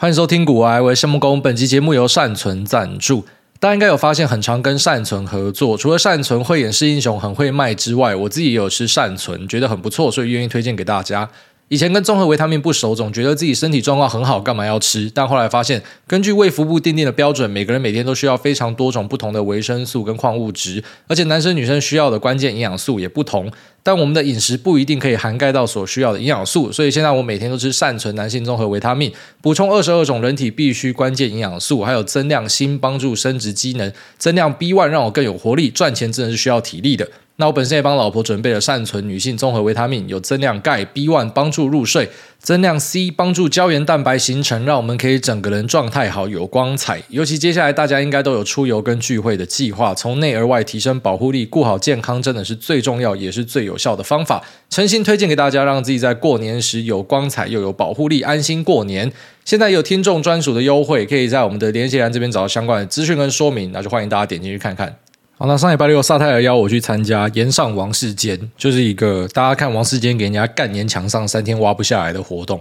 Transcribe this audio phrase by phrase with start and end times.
[0.00, 1.42] 欢迎收听古玩，我是木工。
[1.42, 3.26] 本期节目由善存赞助。
[3.58, 5.76] 大家应该有发现，很常跟善存合作。
[5.76, 11.28] 除了善存慧眼识英雄很会卖之外，我自己也有吃善存，觉得很不错，所以愿意推荐给大家。
[11.68, 15.10] 以前跟综合维他命不熟，总觉得自己身体状况很好，干嘛要吃？
[15.14, 23.52] 但后来发现，根据卫福部订定的标准，每个人每天都需要非常多种不同的维生素跟矿物质，而且男生女生需要的关键营养素也不同。
[23.82, 35.70] 但我们的饮食不一定可以涵盖到所需要的营养素，所以现在我每天都吃善存男性综合维他命，补充二十二种人体必需关键营养素，还有增量锌帮助生殖机能，增量 B one 让我更有活力。
[35.70, 37.08] 赚钱真的是需要体力的。
[37.40, 42.10] 那我本身也帮老婆准备了善存女性综合维他命，有增量钙 B one 帮助入睡，
[42.40, 47.00] 增量 C 帮助胶原蛋白形成，让我们可以整个人状态好，有光彩。
[47.10, 54.42] 尤其接下来大家应该都有出游跟聚会的计划，从内而外提升保护力，顾好健康，真的是最重要也是最有效的方法。
[54.68, 59.12] 诚心推荐给大家，让自己在过年时有光彩又有保护力，安心过年。
[59.44, 64.96] 现在有听众专属的优惠，可以在我们的联系栏这边找到相关的资讯跟说明，那就欢迎大家点进去看看。
[65.40, 72.60] 好，那上礼拜六，萨泰尔邀我去参加岩上王世坚，就是一个大家看王世坚给人家干岩墙上三天挖不下来的活动。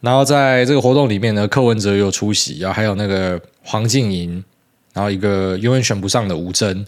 [0.00, 4.44] 然后在这个活动里面呢，柯文哲有出席，然后还有那个黄静莹，
[4.92, 6.86] 然后一个永远选不上的吴峥，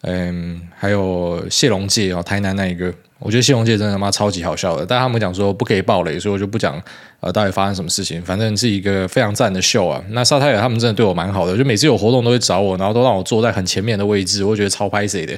[0.00, 2.90] 嗯，还有谢龙介哦，台南那一个。
[3.24, 6.78] 我觉得谢龙介真的他妈超级好笑的，但他们讲说不可以爆雷，所以我就不讲
[7.20, 8.20] 呃到底发生什么事情。
[8.20, 9.98] 反正是一个非常赞的秀啊。
[10.10, 15.34] 那沙泰尔他们真的对我蛮好的，就每次有活动都会找我，然后都让我坐在很前面的位置，我觉得超拍谢的。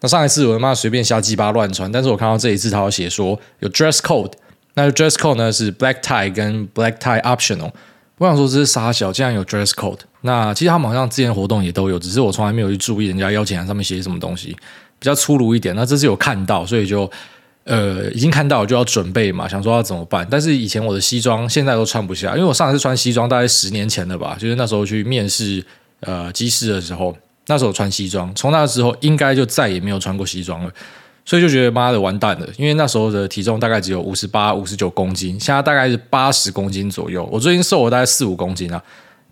[0.00, 4.32] 那上一次我他妈随便瞎鸡巴乱穿，但是我看到这一次他要写说有 dress code，
[4.74, 7.70] 那 dress code 呢是 black tie 跟 black tie optional。
[8.18, 10.00] 我想说这是傻小，竟然有 dress code。
[10.22, 14.56] 那其实他们好像之前活动也都有，只是我从来没有去注意人家邀请函上面写什么东西。
[14.98, 17.10] 比较粗鲁一点，那这次有看到，所以就
[17.64, 20.26] 呃已经看到就要准备嘛，想说要怎么办。
[20.30, 25.64] 但是以前我的西装现在都穿不下，因为我上一次穿西装大概十年前了吧，就是那时候去面试
[26.00, 30.70] 呃机师的时候，那时候穿西装，从那之后应该就再也没有穿过西装了，
[31.24, 37.28] 所以就觉得妈的完蛋了，因为那时候的体重大概只有五十八、五十九公斤，现在大概是八十公斤左右。
[37.30, 38.82] 我最近瘦了大概四五公斤啊，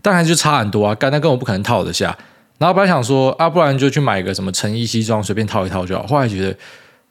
[0.00, 2.16] 但还是差很多啊，干那根本不可能套得下。
[2.58, 6.06] 然后本来想说啊，不然就去买个什么成衣西装，随便套一套就好。
[6.06, 6.56] 后来觉得，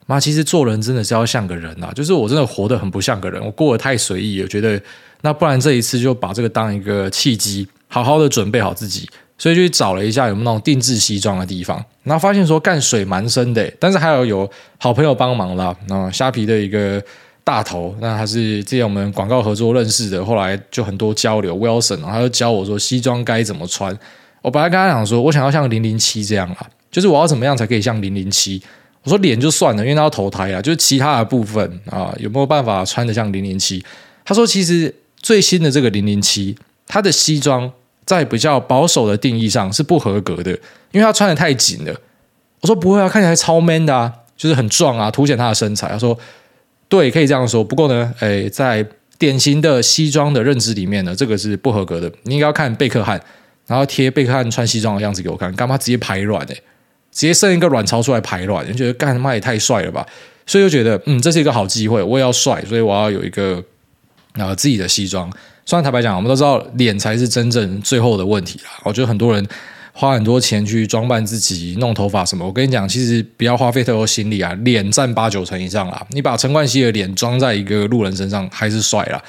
[0.08, 4.48] 妈，其实做人真的是要像个人啊，就是我真的活得很不像个人，我过得太随意了。
[4.48, 4.82] 觉得
[5.22, 9.08] 那不然这一次就把这个当一个契机，好好的准备好自己。
[9.38, 15.76] 所以就去找了一下有没有那种定制西装的地方，然后发现说干水蛮深的，但是还有有好朋友帮忙啦。
[15.90, 17.04] 那虾皮的一个
[17.44, 21.54] 大头，那他是之前我们广告合作认识的，后来就很多交流。
[21.54, 23.94] Wilson，然后他就教我说西装该怎么穿。
[24.46, 28.62] 我本来跟他讲说，我想要像零零七这样啊，就是我要怎么样才可以像零零七？
[29.02, 33.84] 我说脸就算了，因为他要投胎啊，就是其他的部分啊，有没有办法穿得像零零七？
[34.24, 37.72] 他说，其实最新的这个零零七，他的西装
[38.06, 40.52] 在比较保守的定义上是不合格的，
[40.92, 41.96] 因为他穿得太紧了。
[42.62, 45.88] 我说不会啊，看起来超 man 的啊，就是很壮啊，凸显他的身材。
[45.88, 46.16] 他说
[46.88, 47.64] 对，可以这样说。
[47.64, 48.86] 不过呢，诶，在
[49.18, 52.12] 典型的西装的认知里面呢，这个是不合格的。
[52.26, 53.20] 你应该要看贝克汉。
[53.68, 56.56] 然后贴贝克汉穿西装的样子给我看，干嘛直接排卵哎，
[57.12, 60.06] 直接生一个卵巢出来排卵，你觉得干他妈也太帅了吧？
[60.46, 63.64] 所以就觉得嗯，这是一个好机会，我也要帅，所以我要有一个
[64.34, 65.32] 啊、自己的西装。
[65.66, 68.70] 虽然坦白讲，我们都知道脸才是真正最后的问题啦。
[68.84, 69.44] 我觉得很多人
[69.94, 76.06] 花很多钱去装扮自己、弄头发什么，我跟你讲，其实不要花费太多心力啊，脸占八九成以上啦。
[76.12, 79.20] 你把陈冠希的脸装在一个路人身上，还是帅啦。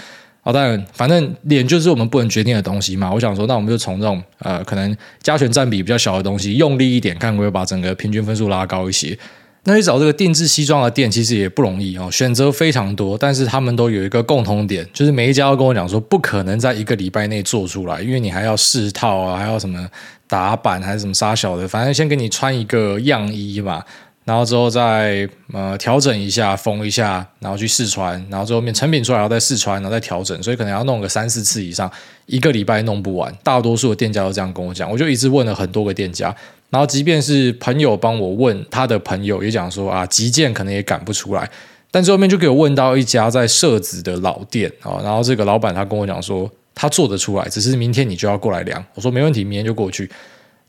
[0.47, 3.13] 好，当然，反正脸就是我们不能决定的东西嘛。
[3.13, 9.19] 我想说，那我们就从这种呃，可能加权占比比较小的东西，用力一点，看会不会把整个平均分数拉高一些。
[9.65, 19.85] 那去找这个定制西装的店，其实也不容易哦，选择非常多，但是他们都有一个共同点，就是每一家都跟我讲说，不可能在一个礼拜内做出来，因为你还要试套啊，还要什么
[20.29, 23.83] 打版还是什么杀小的，反正先给你穿一个样衣嘛。
[24.27, 31.89] 然后之后再呃调整一下，缝一下，然后去试穿，然后最后面成品出来，然后再试穿，然后再调整，所以可能要弄个三四次以上，
[32.27, 33.33] 一个礼拜弄不完。
[33.45, 36.35] 大多数的店家都这样跟我讲，我就一直问了很多个店家，
[36.71, 41.49] 然后即便是朋友帮我问他的朋友也讲说啊，急件可能也赶不出来。
[41.93, 48.85] 但最后面就给我问到一家在设子的老店啊，然后这个老板他跟我讲说他做得出来，只是明天你就要过来量。
[48.97, 50.11] 我说没问题，明天就过去。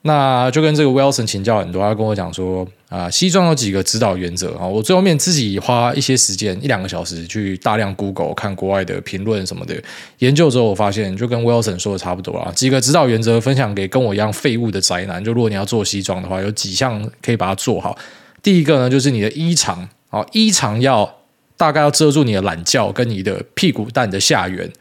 [0.04, 9.76] 那就跟这个 Wilson 请教很多，他跟我讲说啊，西装有几个指导原则啊，我最后面自己花一些时间一两个小时去大量 Google 看国外的评论什么的
[10.20, 17.98] 研究之后，我发现就跟 Wilson 说的差不多啊，几个指导原则分享给跟我一样废物的宅男，就如果你要做西装的话，有几项可以把它做好。
[18.42, 21.18] 第一个呢，就是你的衣长啊，衣长要
[21.58, 24.72] 大概要遮住你的懒觉跟你的屁股蛋的下缘。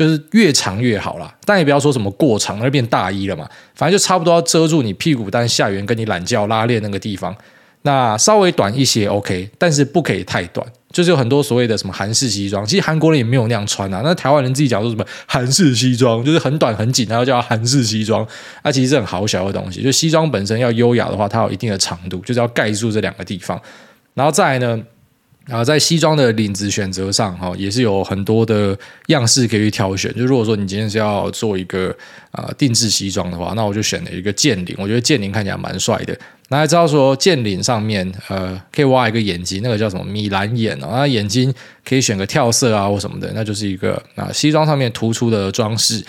[0.00, 7.36] 就是越长越好啦，但也不要说什么过长而变大衣了嘛，反正就差不多要遮住你屁股蛋下缘跟你懒觉拉链那个地方。
[7.82, 10.66] 那稍微短一些 OK，但是不可以太短。
[10.90, 14.00] 就是有很多所谓的什么韩式西装，其实韩国人也没有那样穿啊。
[14.02, 18.26] 那台湾人自己讲说什么韩式西装，就是很短很紧，然后叫韩式西装，
[18.64, 19.82] 那、其实是很好小的东西。
[19.82, 23.60] 就西装本身要优雅的话，它有一定的长度，就是要盖住这两个地方。
[24.14, 24.80] 然后再来呢，
[25.50, 30.14] 然后在西装的领子选择上，哈，也是有很多的样式可以去挑选。
[30.14, 31.88] 就如果说你今天是要做一个
[32.30, 36.16] 啊、呃、定制西装的话，那我就选了一个剑领，我觉得剑领看起来蛮帅的。
[36.50, 40.88] 那还知道说剑领上面，呃，可以挖一个眼睛，那个叫什么米兰眼哦。
[40.92, 41.52] 那眼睛
[41.84, 46.00] 可以选个跳色啊或什么的，那就是一个啊西装上面突出的装饰。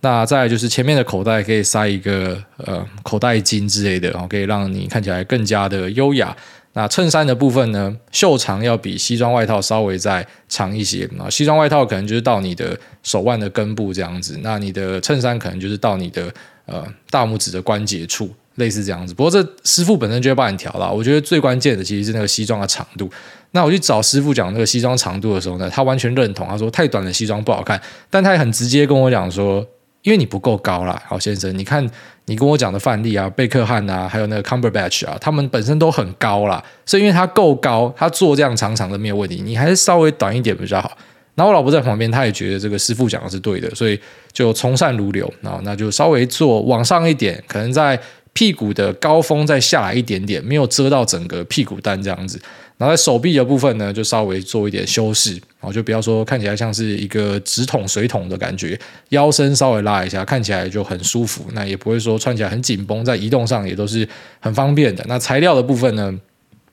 [0.00, 6.36] 那再就是前面的口袋可以塞一个呃口袋巾之类的，然后可以让你看起来更加的优雅。
[6.78, 11.28] 那衬衫的部分呢，袖长要比西装外套稍微再长一些啊。
[11.28, 16.32] 西装外套可能就是到你的手腕的根部这样子，那你的衬衫可能就是到你的
[16.66, 18.30] 呃大拇指的关节处。
[18.54, 20.92] 类似这样子，不过这师傅本身就会帮你调了。
[20.92, 23.08] 我觉得最关键的其实是那个西装的长度。
[23.52, 27.80] 那我去找师傅讲那个西装长度的时候呢，他完全认同，他说太短的西装不好看，
[28.10, 29.64] 但他也很直接跟我讲说，
[30.02, 31.88] 因为你不够高啦，好先生，你看
[32.26, 40.96] 你跟我讲的范例啊，贝克汉啊，还有那个 Cumberbatch 啊，他们本身都很高啦，所以因为他够高，他做这样长长的没有问题，你还是稍微短一点比较好。
[41.34, 44.00] 然后我老婆在旁边，她也觉得这个师傅讲的是对的，所以
[44.32, 48.00] 就从善如流，然后那就稍微做往上一点，可能在。
[48.34, 52.40] 屁股的高峰再下来一点点，没有遮到整个屁股蛋这样子。
[52.78, 58.78] 然后在手臂的部分呢，就稍微做一点修饰，然后就不要说看起来像是一个直筒水桶的感觉，
[59.08, 61.44] 腰身稍微拉一下，看起来就很舒服。
[61.52, 64.08] 那也不会说穿起来很紧绷，在移动上也都是
[64.40, 65.04] 很方便的。
[65.08, 66.14] 那材料的部分呢，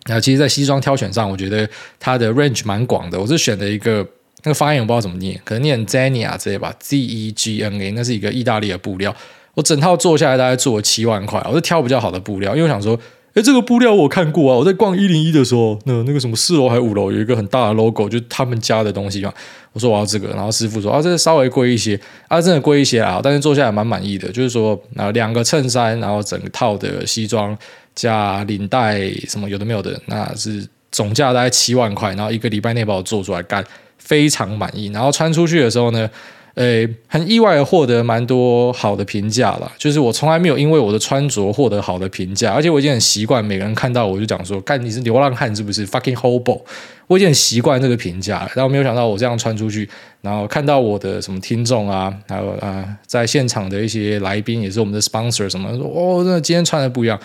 [0.05, 1.67] 那其实，在西装挑选上，我觉得
[1.99, 3.19] 它的 range 蛮广的。
[3.19, 4.07] 我是选了一个
[4.43, 9.15] 那个发音我不知道怎么念，可能念 Zegna 之类吧，Z E G N A，那是一个意大利的布料。
[9.55, 12.99] 我整套做下来大概做了七万块，我是挑比较好的布料，因为我想说，
[13.35, 19.33] 诶，这个布料我看过啊，我在逛一零一的时候，那那个什么四楼还五楼有一个很大的 logo，就他们家的东西嘛。
[19.73, 21.99] 我说我要这个，然后师傅说啊，这个稍微贵一些，
[22.29, 27.57] 啊，真的贵一些啊，但是做下来蛮满意的，就是说啊，两个衬衫，然后整套的西装
[27.93, 33.61] 加领带什么有的没有的，那是总价大概七万块，然后一个礼拜内把我做出来干，
[33.97, 36.09] 非常满意，然后穿出去的时候呢。
[36.55, 39.69] 诶，很意外的获得蛮多好的评价了。
[39.77, 46.61] 就是我从来没有因为我的穿着获得好的评价，而且我已经很习惯每个人看到我就讲说，干你是流浪汉是不是？Fucking hobo，
[47.07, 48.49] 我已经很习惯这个评价了。
[48.55, 49.89] 然后没有想到我这样穿出去，
[50.21, 57.19] 然后看到我的什么听众啊，还有啊，在现场的一些来宾也是我们的 sponsor 什么说，哦，那今天穿的不一样，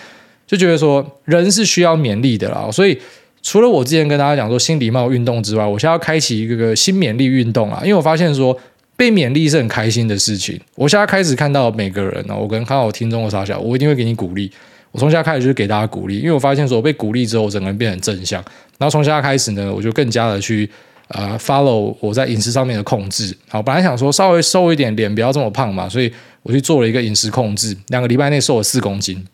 [0.45, 2.69] 就觉得说人是需要勉励的啦。
[2.73, 2.99] 所以
[3.43, 8.59] 除了我之前跟大家讲说新礼貌运动之外，我现在要开启一个新勉励运动啊，因为我发现说。
[9.01, 10.61] 被勉励是很开心的事情。
[10.75, 14.53] 我现在开始看到每个人，我跟看到我听众的傻小，我一定会给你鼓励。
[14.91, 18.45] 我从现在开始就是给大家鼓励，因为我发现说我被鼓励之后，我整个人变得很正向。
[18.77, 20.69] 然后从现在开始呢，我就更加的去
[21.09, 23.35] 呃 follow 我在饮食上面的控制。
[23.49, 26.13] 好，本来想说稍微瘦一点，脸不要这么胖嘛，所以
[26.43, 29.27] 我去做了一个饮食控制，两个礼拜内瘦了四公斤。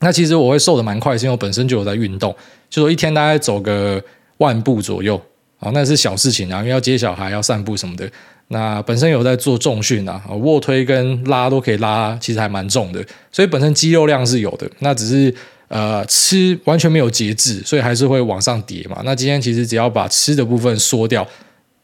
[0.00, 2.34] 那其实我会瘦的蛮快，是因为我本身就有在运动，
[2.68, 4.02] 就说一天大概走个
[4.38, 5.22] 万步左右。
[5.60, 8.10] 好，那是小事情啊，因为要接小孩，要散步什么的。
[8.54, 14.70] 那本身有在做重训啊，卧推跟拉都可以拉，其实还蛮重的，所以本身肌肉量是有的。
[14.78, 15.34] 那只是
[15.66, 19.02] 呃吃完全没有节制，所以还是会往上叠嘛。
[19.04, 21.26] 那今天其实只要把吃的部分缩掉，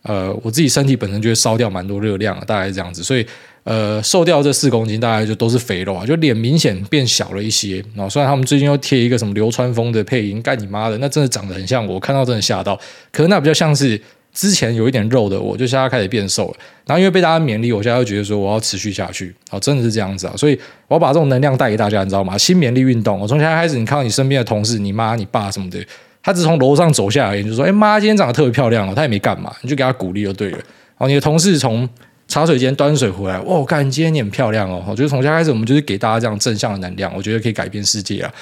[0.03, 3.03] 呃，我自己身体本身就会烧掉蛮多热量，大概是这样子。
[3.03, 3.27] 所以
[3.65, 7.85] 呃，瘦掉这四公斤，大概就都是肥肉啊，就脸明显变小了一些。
[7.97, 12.79] 然后虽然他们最近又贴一个什么流川枫的配音，干你妈的，那真的长得很像我，看到真的吓到。
[13.11, 14.01] 可是那比较像是。
[14.33, 16.55] 之前有一点肉的我，就现在开始变瘦了。
[16.87, 19.35] 然后因为被大家勉励，我现在又觉得说我要持续下去。
[19.49, 20.35] 好，真的是这样子啊！
[20.37, 20.59] 所以
[20.89, 22.39] 我要把这种能量带给大家，你知道吗？
[22.39, 25.85] 新勉励运动，我从现在开始，你看到你身边的同事，你妈、你爸什么的，
[26.23, 30.59] 他只从楼上走下来，你就说：“哎妈，今天长得特别漂亮了。”他也没干嘛，你就给他鼓励就对了。
[30.97, 31.89] 好，你的同事从
[32.29, 34.85] 茶水间端水回来，哇，干，今天你很漂亮哦！
[34.89, 38.33] 我觉得从现在开始，我们就是给大家这样正向的能量，我觉得可以改变世界啊！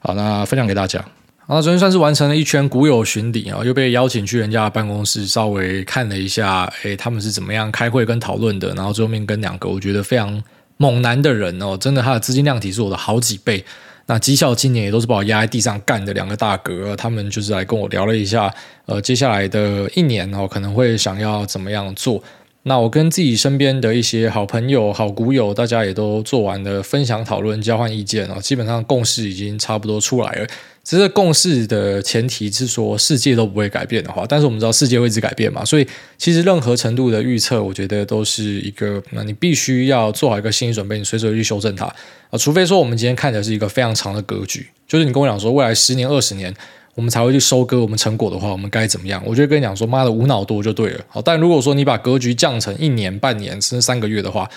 [0.00, 1.04] 好，那分享给大家。
[1.48, 8.74] 然后昨天算是完成了一圈股友巡礼啊，又被邀请去人家的办公室稍微看了一下，诶，他们是怎么样开会跟讨论的。
[8.74, 10.42] 然后最后面跟两个我觉得非常
[10.76, 13.64] 猛男的人哦，真的他的资金量体是我的好几倍。
[14.08, 18.52] 那绩效今年也都是把我压在地上干的两个大哥，他们就是来跟我聊了一下，
[18.86, 22.20] 呃，接下来的一年哦，可能会想要怎么样做。
[22.64, 30.46] 那我跟自己身边的一些好朋友、好股友，大家也都做完了分享、讨论、交换意见哦，基本上共识已经差不多出来了。
[30.86, 41.86] 只是共识的前提是说世界都不会改变的话，但是我们知道世界会一直改变嘛，所以其实任何程度的预测，我觉得都是一个，那你必须要做好一个心理准备，你随时去修正它
[42.30, 42.38] 啊。
[42.38, 46.54] 除非说我们今天看的是一个非常长的格局，就是你跟我讲说未来十年、二十年
[46.94, 49.20] 我们才会去收割我们成果的话，我们该怎么样？
[49.26, 51.04] 我就跟你讲说，妈的无脑多就对了。
[51.08, 54.48] 好，但如果说你把格局降成一年、半年甚至三个月的话，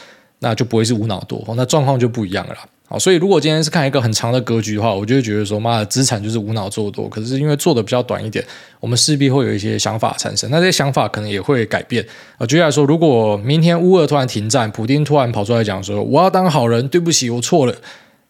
[0.41, 2.59] 那就不会是无脑多，那状况就不一样了啦。
[2.91, 7.08] 好，所以如果今天是看一个很长的格局的话，我就会觉得说，妈的，资产就是无脑做多。
[7.08, 8.43] 可是因为做的比较短一点，
[8.79, 10.50] 我们势必会有一些想法产生。
[10.50, 12.03] 那这些想法可能也会改变。
[12.39, 17.75] 啊，举例来说，如果明天乌俄突然停战，普丁突然跑出来讲说，我要当好人，对不起，我错了，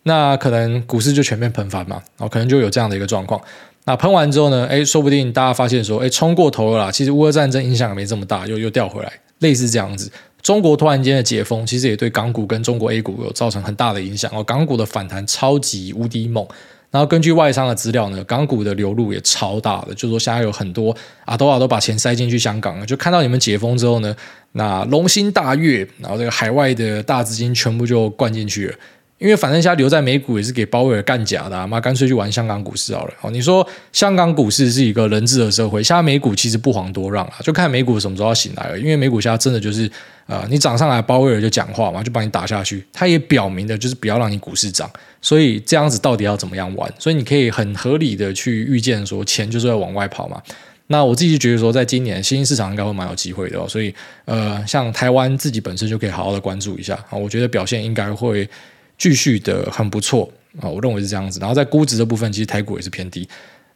[0.03, 1.95] 那可能股市就全面喷翻嘛。
[2.17, 3.39] 然后可能就有这样的一个状况。
[3.85, 6.91] 那喷完之后呢，诶，说不定大家发现说，诶，冲过头了啦。
[6.91, 10.11] 其实乌俄战争影响没这么大，又又掉回来，类似这样子。
[10.41, 14.43] 中国突然间的解封，其实也对港股跟中国 A 股有造成很大的影响哦。
[14.43, 16.45] 港股的反弹超级无敌猛，
[16.91, 24.15] 然后根据外商的资料呢，港股的流入也超大的，就是说现在有很多阿多啊都把钱塞进去香港了，就看到你们解封之后呢，
[24.53, 28.75] 那龙心大悦，然后这个海外的大资金全部就灌进去了。
[29.19, 33.13] 因为反正现在留在美股也是给鲍威尔干假的，啊，妈干脆去玩香港股市好了。
[33.21, 38.79] 哦，你说香港股市是一个人治的社会，现在美股其实不遑多让啊，就看美股什么时候要醒来了。
[38.79, 39.91] 因为美股现在真的就是，
[40.25, 42.81] 呃，你涨上来，鲍威尔就讲话嘛，就把你打下去。
[42.93, 44.89] 他也表明的就是不要让你股市涨，
[45.21, 46.89] 所以这样子到底要怎么样玩？
[46.97, 50.41] 所以你可以很合理的去预见说，钱就是要往外跑嘛。
[50.87, 58.49] 那我自己就觉得说，在今年新兴市场应该会蛮有机会的，哦，所以呃，像台湾自己本身就可以好好的关注一下啊，我觉得表现应该会。
[58.99, 60.29] 继续的很不错
[60.61, 61.39] 啊，我认为是这样子。
[61.39, 63.27] 然后在估值的部分，其实台股也是偏低。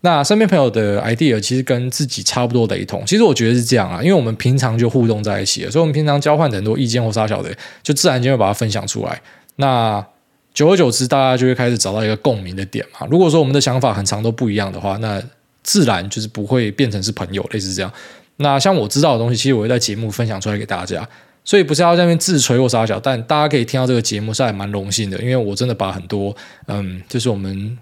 [0.01, 3.05] 那身边朋友的 idea 其实跟自己差不多雷同。
[3.05, 7.49] 其实我觉得是这样啊，因为我们平常就互动在一起，所以我们平常交换很多意见或啥小的，
[7.81, 9.21] 就自然间会把它分享出来。
[9.55, 10.05] 那
[10.53, 13.07] 久而久之，大家就会开始找到一个共鸣的点嘛。
[13.09, 15.23] 如果说我们的想法很长都不一样的话，那
[15.63, 17.89] 自然就是不会变成是朋友，类似这样。
[18.35, 21.07] 那像我知道的东西，其实我会在节目分享出来给大家。
[21.45, 26.35] 所以不是要在那边自吹或撒娇，但大家可以听到这个节目是还蛮荣幸的，因为我真的把很多
[26.67, 27.77] 嗯，就是我们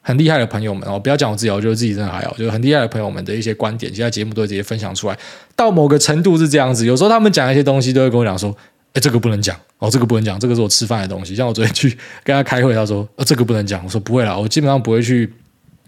[0.00, 5.18] 很厉害的朋友们哦，不要讲我自己，我觉得自己真的还好，就是很厉害的朋友们的一些观点，其他节目都会直接分享出来。
[5.54, 8.54] 到某个程度是这样子，有时候他们讲一些东西，都会跟我讲说
[8.94, 15.32] ：“哎，这个不能讲哦，这个不能讲，这个是我吃饭的东西。”像我昨天去跟他开会，他说：“呃，这个不能讲。”我说：“不会啦，我基本上不会去。”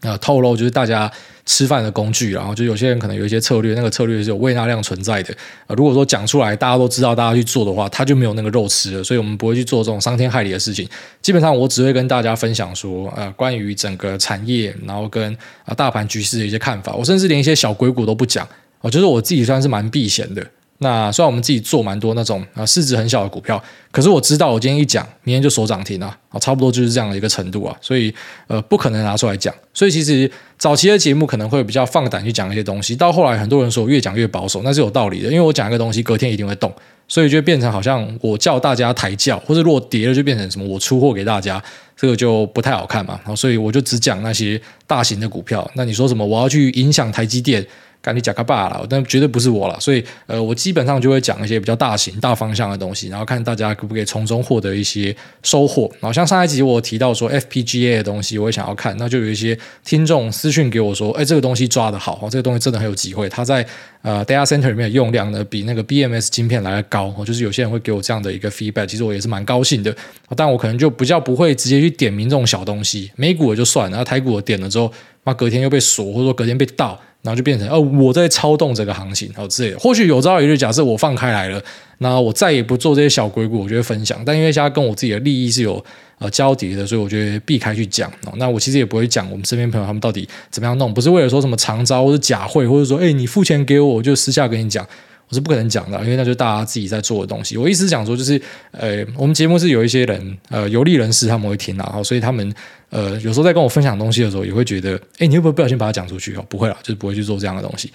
[0.00, 1.12] 啊，透露就是大家
[1.47, 5.35] 吃饭的工具，然后就有些人可能有一些策略，那个策略是有胃纳量存在的
[5.66, 5.75] 啊。
[5.75, 9.02] 如果说讲出来，大家都知道，大家去做的话，他就没有那个肉吃了。
[9.04, 10.88] 所以我们不会去做这种伤天害理的事情。
[11.20, 16.94] 基本上，我只会跟大家分享说，呃，关于整个产业，然后跟啊大盘局势的一些看法。
[16.94, 18.47] 我甚至连一些小鬼股都不讲，
[18.80, 20.47] 我觉得我自己算是蛮避嫌的。
[20.82, 28.11] 那虽然我们自己做蛮多那种啊市值很小的股票，可是我知道我今天一讲，明天就锁涨停了，啊差不多就是这样的一个程度啊，所以
[28.47, 29.54] 呃不可能拿出来讲。
[29.75, 36.70] 所以其实早期的节目可能会比较放胆去讲一些东西，到后来很多人说越讲越保守，那是有道理的，因为我讲一个东西隔天一定会动，
[37.08, 41.62] 所以就变成好像我叫大家抬轿，或者如果跌了就变成什么我出货给大家，
[41.96, 43.14] 这个就不太好看嘛。
[43.22, 45.68] 然后所以我就只讲那些大型的股票。
[45.76, 47.66] 那你说什么我要去影响台积电？
[48.02, 55.90] 赶紧讲个爸了，但绝对不是我了，所以呃，我基本上就会讲一些比较大型、大方向的东西，然后看大家可不可以从中获得一些收获。
[56.00, 63.66] 然后像上一集我提到说 FPGA 的东西，我也想要看，那就有一些听众私讯给我说，哎，这个东西抓得好，这个东西真的很有机会，它在
[64.02, 69.95] 呃 data center 里面的用量呢比那个 BMS 晶片来的高，就是有些人会给我这样的一个 feedback，其实我也是蛮高兴的，
[70.35, 74.90] 但我可能就比较不会直接去点名这种小东西，美股的就算了，然后台股的点了之后，
[75.25, 76.99] 那隔天又被锁，或者说隔天被盗。
[77.22, 79.78] 然后就变成哦，我在操纵这个行情，好之类的。
[79.78, 81.62] 或许有朝一日，假设我放开来了，
[81.98, 84.20] 那我再也不做这些小鬼股，我就会分享。
[84.24, 85.84] 但因为现在跟我自己的利益是有
[86.18, 88.10] 呃交叠的，所以我觉得避开去讲。
[88.36, 94.86] 那我其实也不会讲我们身边朋友他们到底怎么样弄，不是为了说什么长招或者假会，或者说哎你付钱给我，我就私下跟你讲。
[95.30, 97.56] 我是不可能讲的，因为那就是大家自己在做的东西。
[97.56, 98.40] 我意思是讲说，就是
[98.72, 102.52] 呃，我们节目是有一些人呃有利人士他们会听啊，所以他们
[102.88, 106.34] 呃有时候在跟我分享东西的时候，也会觉得，哎，你会不会不小心把它讲出去？
[106.34, 107.92] 哦，不会啦，就是不会去做这样的东西。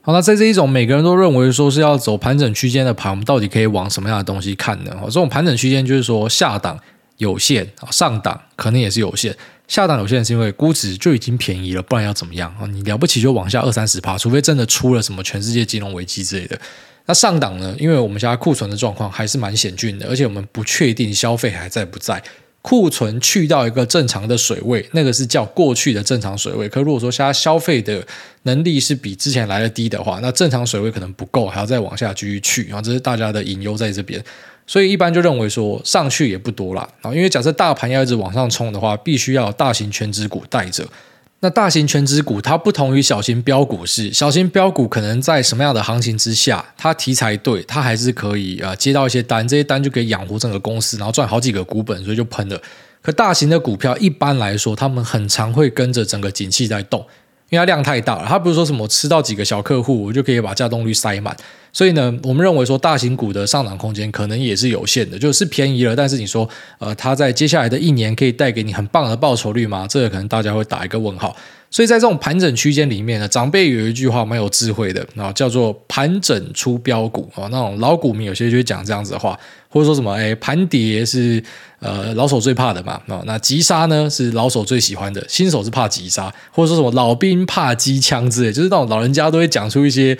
[0.00, 4.90] 好，那在这一种每个人都认为说是要走盘整区间的盘，我们到底可以往什么样的东西看呢？
[5.00, 6.76] 哦，这种盘整区间就是说下档
[7.18, 9.32] 有限啊，上档可能也是有限。
[9.72, 12.66] 下档有限是因为估值就已经便宜了，不然要怎么样啊？
[12.66, 16.60] 你了不起就往下二三十趴，除非真的出了什么全世界金融危机之类的。
[17.06, 17.74] 那上档呢？
[17.78, 22.22] 因为我们现在库存的状况还是蛮险峻的，而且我们不确定消费还在不在。
[22.60, 26.68] 库存去到一个正常的水位，那个是叫过去的正常水位。
[26.68, 28.06] 可如果说现在消费的
[28.42, 32.82] 能力是比之前来的低的话，那正常水位可能不够，还要再往下继续去啊。
[32.82, 34.22] 这是大家的隐忧在这边。
[34.66, 40.86] 所以一般就认为说上去也不多啦，啊，因为假设大盘要一直往上冲的话，必须要大型全值股带着。
[41.40, 52.62] 那大型全值股它不同于小型标股是，小型标股可能在什么样的行情之下，它题材对，它还是可以呃接到一些单，这些单就可以养活整个公司，然后赚好几个股本，所以就喷了。
[53.02, 57.04] 可大型的股票一般来说，他们很常会跟着整个景气在动。
[57.52, 61.36] 因为它量太大了，它不是说什么吃到几个小客户，我就可以把稼动率塞满。
[61.70, 65.94] 所以呢，我们认为说大型股的上涨空间可能也是有限的，就是便宜了。
[65.94, 69.86] 但是你说，呃，它在接下来的一年可以带给你很棒的报酬率吗？
[69.86, 71.36] 这个可能大家会打一个问号。
[71.70, 77.48] 所以在这种盘整区间里面呢，长辈有一句话蛮有智慧的啊，叫做“盘整出飙股”啊。
[77.50, 79.38] 那种老股民有些就会讲这样子的话，
[79.72, 81.42] 或者说什么哎，盘跌是
[81.80, 83.22] 呃老手最怕的嘛啊。
[83.24, 90.16] 那急杀呢是老手最喜欢的，新手是怕急杀，或者说什么老兵怕机枪之类，就是那种老人家都会讲出一些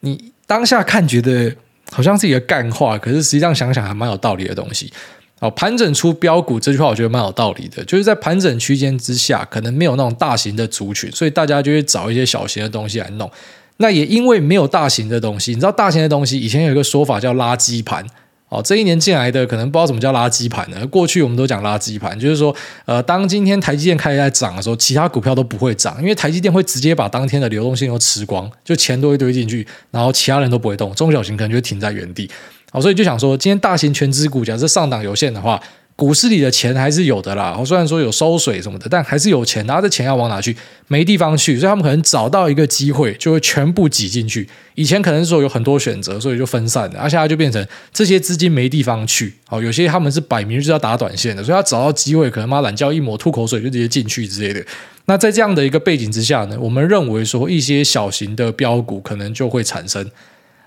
[0.00, 1.54] 你当下看觉得
[1.92, 4.90] 好像是一个干话，可是实际上想想还蛮有道理的东西。
[5.38, 13.30] 哦，盘整出标股这句话我觉得蛮有道理的，就是在盘整区间之下，可能没有那种大型的族群，所以大家就会找一些小型的东西来弄。
[13.76, 18.02] 那也因为没有大型的东西，你知道大型的东西以前有一个说法叫垃圾盘。
[18.48, 20.86] 哦，这一年进来的可能不知道什么叫垃圾盘呢？
[20.86, 32.30] 过去我们都讲垃圾盘，就是说，呃，当今天台积电开始在涨的时候，其他股票都不会涨，因为台积电会直接把当天的流动性都吃光，就钱都会堆进去，然后其他人都不会动，中小型可能就停在原地。
[32.70, 35.60] 好，所以就想说，今天大型全资股假设上档有限的话，
[35.96, 37.56] 股市里的钱还是有的啦。
[37.58, 39.64] 我虽然说有收水什么的，但还是有钱。
[39.66, 40.54] 拿着钱要往哪去？
[40.88, 44.46] 没地方去，所以他们可能找到一个机会，就会全部挤进去。
[44.74, 49.32] 以前可能说有很多选择，所以就分散了，而现在就变成这些资金没地方去。
[49.46, 54.62] 好，有些他们是摆明就是要打短线的，所以他找到机会，可能妈懒觉一抹吐口水就直接进去之类的。
[55.06, 60.06] 那在这样的一个背景之下呢，我们认为说一些小型的标股可能就会产生。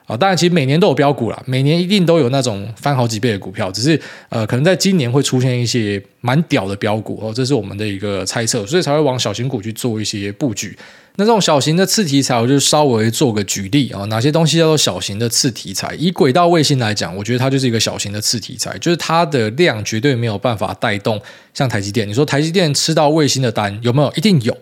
[0.09, 10.75] 啊，当然，其实每年都有标股啦，每年一定都有那种翻好几倍的股票，只是呃，可能在今年会出现一些蛮屌的标股哦，这是我们的一个猜测，所以才会往小型股去做一些布局。
[11.17, 15.93] 那这种小型的次题材，我就稍微做个举例啊，哪些东西叫做小型的次题材？
[15.99, 21.21] 以轨道卫星来讲，我觉得它就是一个小型的次题材，就是它的量绝对没有办法带动
[21.53, 22.07] 像台积电。
[22.07, 24.11] 你说台积电吃到卫星的单有没有？
[24.15, 24.57] 一定有。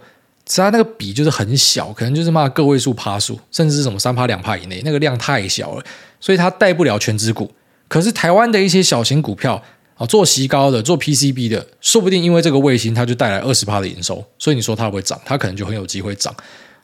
[0.47, 5.83] 其他那个比就是很小，可能就是嘛个位数趴数，甚至是什么三趴两趴以内，那个量太小了，
[6.21, 7.51] 所以它带不了全值股。
[7.89, 9.61] 可是台湾的一些小型股票
[9.95, 16.33] 啊，做息高的、做 PCB 的，说不定因为这个卫星，它就带来二十趴的营收，所以你说它会涨，它可能就很有机会涨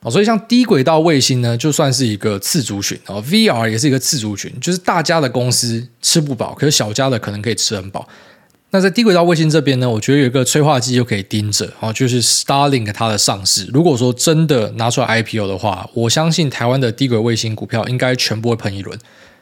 [0.02, 0.10] 啊。
[0.10, 8.06] 所以像低轨道卫星呢，就算是一个次族群啊，VR 也是一个次族群，就是大家的公司吃不饱，可是小家的可能可以吃很饱。
[8.76, 13.70] 那在低轨道卫星这边呢，我觉得有一个催化剂就可以盯着啊，就是 Starlink 它的上市。
[13.72, 18.98] 如果说真的拿出来 IPO 的话，我相信台湾的低轨卫星股票应该全部会喷一轮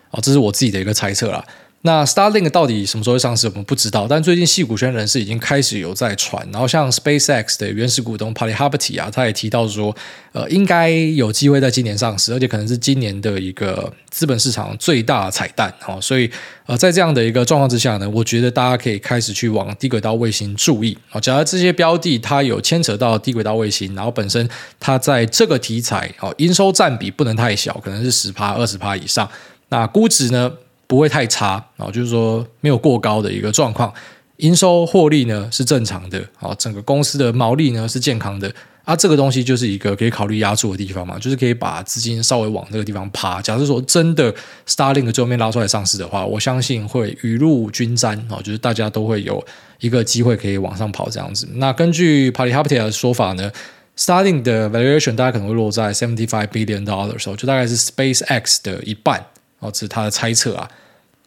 [0.10, 1.46] 啊，这是我自己的一个猜测啦。
[1.84, 4.06] 那 Starlink 到底什么时候会上市，我们不知道。
[4.08, 9.96] 但最近矽谷圈人士已经开始有在传，然后像 SpaceX 的原始股东 Polyharboty 啊，他也提到说，
[10.32, 15.74] 呃，应该有机会在今年上市，而且可能是今年的一个资本市场最大彩蛋。
[15.80, 16.30] 哈，所以
[16.68, 21.20] 呃，在这样的一个状况之下呢，我觉得大家可以开始去往低轨道卫星注意啊。
[21.20, 24.48] 假如这些标的它有牵扯到低轨道卫星，然后本身
[24.80, 29.28] 它在这个题材哦，营收占比不能太小，可能是十趴、二十趴以上，
[29.70, 30.52] 那估值呢？
[30.92, 33.94] 不会太差啊，就是说没有过高的一个状况，
[34.38, 43.42] 营收获利呢是正常的啊，整个公司的毛利呢是健康的啊，这个东西就是一个可以考虑压注的地方嘛，就是可以把资金稍微往这个地方趴。
[43.42, 44.36] 假设说真的
[44.68, 49.42] Starlink 最后面拉出来上市的话，我相信会雨露均沾啊，就是大家都会有
[49.80, 51.48] 一个机会可以往上跑这样子。
[51.54, 53.50] 那根据 Polyharboty 的说法呢
[53.98, 59.26] ，Starlink 的 valuation 大概可能会落在 seventy five billion dollars，就大概是 SpaceX 的一半
[59.60, 60.70] 哦，这是他的猜测啊。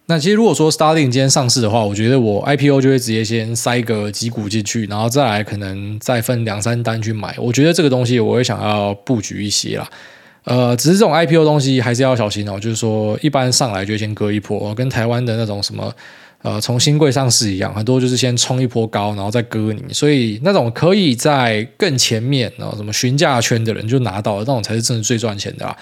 [0.07, 7.35] 那其实如果说 Starling 今天上市的话，我觉得我 IPO 就会直接先塞个几股进去，然后再来可能再分两三单去买。
[7.39, 9.89] 我觉得这个东西我会想要布局一些啦。
[10.45, 15.91] 呃，只是这种 IPO 东西还是要小心哦，就是说一般上来就先割一波，跟台湾的那种什么
[16.43, 19.83] 呃从新贵上市一样，很多就是先冲一波高，然后再割你。
[19.95, 25.75] 所以那种可以在更前面然后什么询价圈的人就拿到了，那种才是真的最赚钱的啦。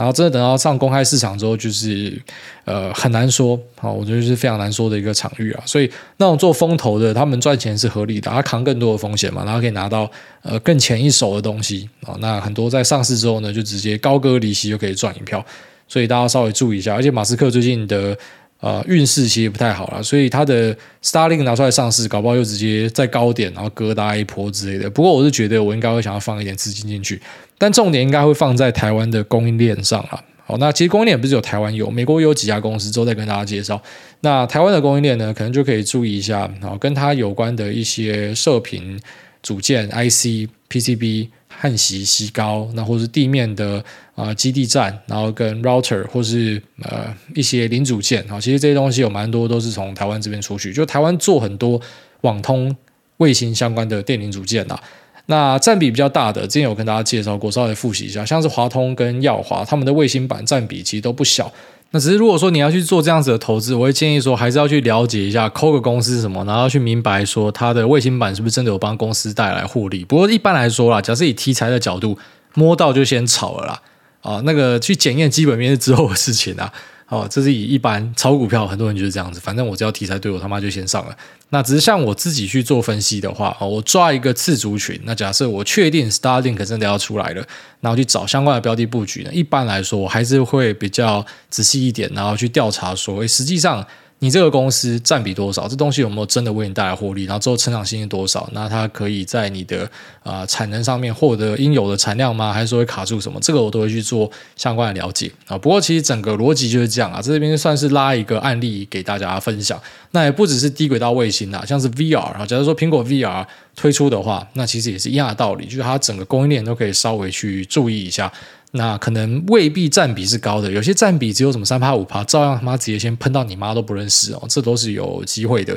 [0.00, 2.18] 然后真的等到上公开市场之后，就是
[2.64, 5.62] 呃很难说，啊，我觉得是非常难说的一个场域啊。
[5.66, 10.10] 所以那种做风投的，他们赚钱是合理的，他扛更多的风险嘛，然后可以拿到
[10.40, 12.16] 呃更前一手的东西啊。
[12.18, 15.44] 那很多在上市之后呢，就直接高歌离席就可以赚一票，
[15.86, 16.94] 所以大家稍微注意一下。
[16.94, 18.16] 而且马斯克最近的
[18.60, 24.88] 呃运势其实不太好了，所以他的 Starlink 拿出来上市，搞不好又直接在高点然后割大一波之类的。
[24.88, 27.20] 不过我是觉得我应该会想要放一点资金进去。
[27.60, 30.24] 但重点应该会放在台湾的供应链上啊。
[30.46, 33.80] 好，那其实供应链不是有台湾有，美国有几家公司，之后再跟大家介绍。
[34.22, 38.98] 那台湾的供应链呢，可能就可以注意一下，然后跟它有关的一些射频
[39.42, 51.80] 组件、IC PCB、焊锡、锡膏，那或是地面的啊、基地站，然后跟 router 或是呃一些零组件啊，其实这些东西有蛮多都是从台湾这边出去，就台湾做很多
[52.22, 52.74] 网通、
[53.18, 54.82] 卫星相关的电零组件啊。
[55.30, 61.50] 那占比比较大的，之前有跟大家介绍过，稍微复习一下，像是华通跟耀华，他们的卫星版占比其实都不小。
[61.92, 70.04] 那只是如果说你要去做这样子的投资，我会建议说，还是要去了解一下 Cogo 公司什么，然后去明白说它的卫星版是不是真的有帮公司带来获利。
[70.04, 72.18] 不过一般来说啦，假设以题材的角度
[72.54, 73.80] 摸到就先炒了啦，
[74.22, 76.72] 啊，那个去检验基本面是之后的事情啊。
[77.10, 79.38] 哦，这是以一般炒股票，很多人就是这样子。
[79.38, 81.16] 反正我只要题材对我他妈就先上了。
[81.50, 84.98] 那只是像我自己去做分析的话，哦，我抓一个次族群。
[85.04, 87.44] 那假设我确定 Starlink 真的要出来了，
[87.80, 89.30] 然后去找相关的标的布局呢？
[89.32, 93.86] 一般来说，我还是会比较仔细一点，然后去调查说，诶，实际上。
[94.22, 95.66] 你这个公司占比多少？
[95.66, 97.24] 这东西有没有真的为你带来获利？
[97.24, 98.48] 然后之后成长性是多少？
[98.52, 99.90] 那它可以在你的
[100.22, 102.52] 啊、产能上面获得应有的产量吗？
[102.52, 103.40] 还是说会卡住什么？
[103.40, 105.56] 这个我都会去做相关的了解啊。
[105.56, 109.80] 不过其实整个逻辑就是这样啊，这边算是拉一个案例给大家分享。
[110.10, 118.30] 那也不只是低轨道卫星啊，像是 VR 啊，假如说苹果 VR 推出的话，那其实也是一样的道理，就是它整个供应链都可以稍微去注意一下。
[118.72, 125.76] 那可能未必占比是高的，有些占比只有什么三趴五趴，照样他妈直接先喷到你妈都不认识哦，这都是有机会的。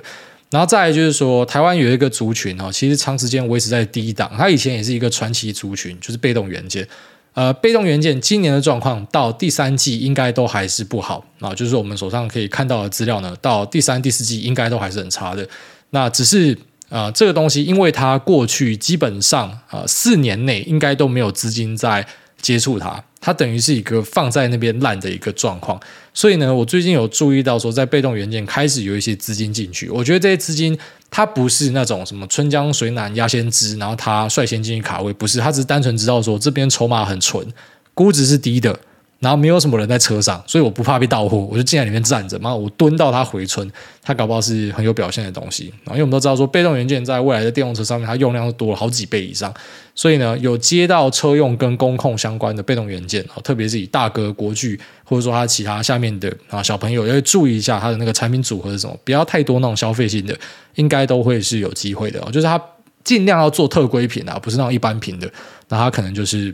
[0.51, 6.87] 然后再就是说，台湾有一个族群哦，其实长时间维持在低档，它以前也是一个传奇族群，就是被动元件。
[7.33, 15.49] 呃，被动元件今年的状况到第三季应该都还是不好啊，就是我们手上可以看到的资料呢，到第三、第四季应该都还是很差的。
[15.89, 16.53] 那只是
[16.89, 22.05] 啊、呃，这个东西因为它过去基本上啊、四年内应该都没有资金在。
[22.43, 25.79] 接触它，它等于是一个放在那边烂的一个状况，
[26.13, 30.77] 所以呢，我最近有注意到说，在被动元件开始有一些资金进去，我觉得这些资金
[31.09, 37.47] 它不是那种什么春江水暖鸭先知，然后它率先进去卡位，不是，它只是单纯知道说这边筹码很纯，
[37.93, 38.77] 估值是低的。
[39.23, 42.37] 然后没有什么人在车上，所以我不怕被盗货，我就进在里面站着。
[42.39, 45.73] 妈，我蹲到它回春，它搞不好是很有表现的东西。
[45.85, 49.53] 然后因为我们都知道说，被动元件在未来的电动车上面，它用量是多了好几倍以上。
[49.95, 60.37] 所以呢，有接到车用跟工控相关的被动元件，特别是以大哥国巨或者说它其他下面的啊小朋友，要注意一下它的那个产品组合是什么，不要太多那种消费性的，
[60.75, 62.19] 应该都会是有机会的。
[62.31, 62.61] 就是它
[63.05, 65.31] 尽量要做特规品啊，不是那种一般品的，
[65.69, 66.53] 那它可能就是。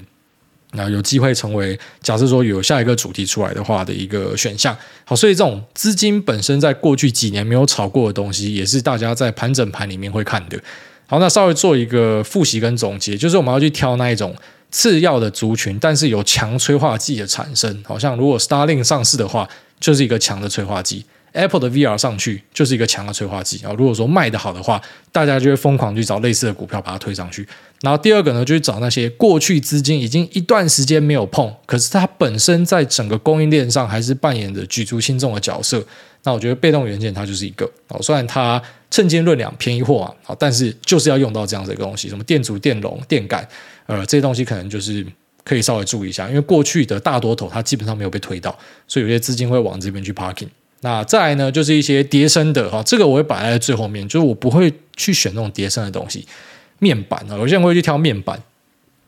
[0.73, 4.77] 那有机会成为假设说有下一个主题出来的话的一个选项。
[5.03, 10.59] 好，所以这种资金本身在过去几年没有炒过的东西，也是大家在盘整盘里面会看的。
[11.07, 14.35] 好，那稍微做一个复习跟总结，就是我们要去挑那一种
[14.69, 17.83] 次要的族群，但是有强催化剂的产生。
[17.83, 21.03] 好像如果 Starlink 上市的话，就是一个强的催化剂。
[21.31, 23.71] Apple 的 VR 上去就是一个强的催化剂啊！
[23.77, 27.47] 如果说卖得好的话，大家就会疯狂去找类似的股票把它推上去。
[27.81, 35.83] 然后第二个呢，就是找那些过去资金已经一段时间没有碰，可是它本身在整个供应链上还是扮演着举足轻重的角色。
[36.23, 38.61] 那我觉得被动元件它就是一个哦，虽然它
[38.91, 43.47] 称斤论两便宜货啊，但是就是要用到这样子一个东西，什么电阻、电容、电感，
[43.85, 45.05] 呃，这些东西可能就是
[45.45, 48.53] 可以稍微注意一下，因为过去的大多头它基本上没有被推到，
[48.85, 50.49] 所以有些资金会往这边去 parking。
[50.81, 56.27] 那再来呢，就是一些叠升的哈，这个我会摆在最后面，就是我不会去选那种叠升的东西，
[56.79, 58.41] 面板啊，有些人会去挑面板。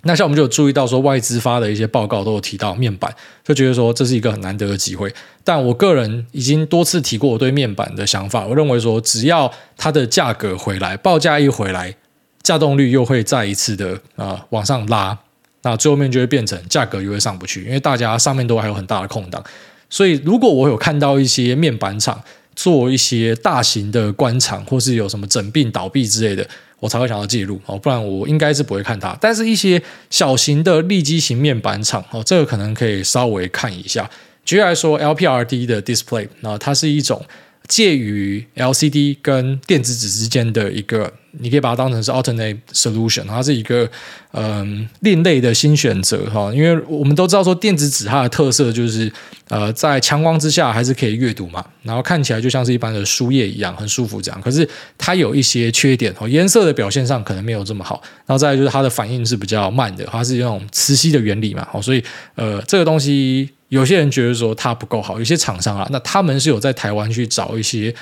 [0.03, 5.13] 那像我们就有注意到说，外资发的一些报告都有提到面板，就觉得说这是一个很难得的机会。
[5.43, 11.95] 但我个人已经多次提过我对面板的想法，我认为说，只要它的价格回来，报价一回来，
[12.41, 15.15] 价动率又会再一次的啊、往上拉，
[15.61, 19.43] 那最后面就会变成价格又会上不去，因为大家上面都还有很大的空档。
[19.87, 22.19] 所以，如果我有看到一些面板厂
[22.55, 26.47] 做一些大型的官场，或是有什么整病倒闭之类的，
[26.79, 29.17] 我才会想要介入哦，不然我应该是不会看它。
[29.21, 34.09] 但是，一些小型的立基型面板厂哦，这个可能可以稍微看一下。
[34.43, 37.23] 举例来说，LPRD 的 display，那它是一种
[37.67, 41.13] 介于 LCD 跟电子纸之间的一个。
[41.39, 43.89] 你可以把它当成是 alternate solution，它是一个
[44.33, 49.09] 嗯另类的新选择哈，因为我们都知道说电子纸它的特色就是
[49.47, 62.03] 呃在强光之下还是可以阅读嘛，然后看起来就像是一般的书页一样很舒服这样，可是它有一些缺点哦，颜色的表现上可能没有这么好，然后再就是它的反应是比较慢的，它是那种磁吸的原理嘛，所以
[62.35, 67.93] 呃这个东西有些人觉得说它不够好，有些厂商啊，那他们是有在台湾去找一些。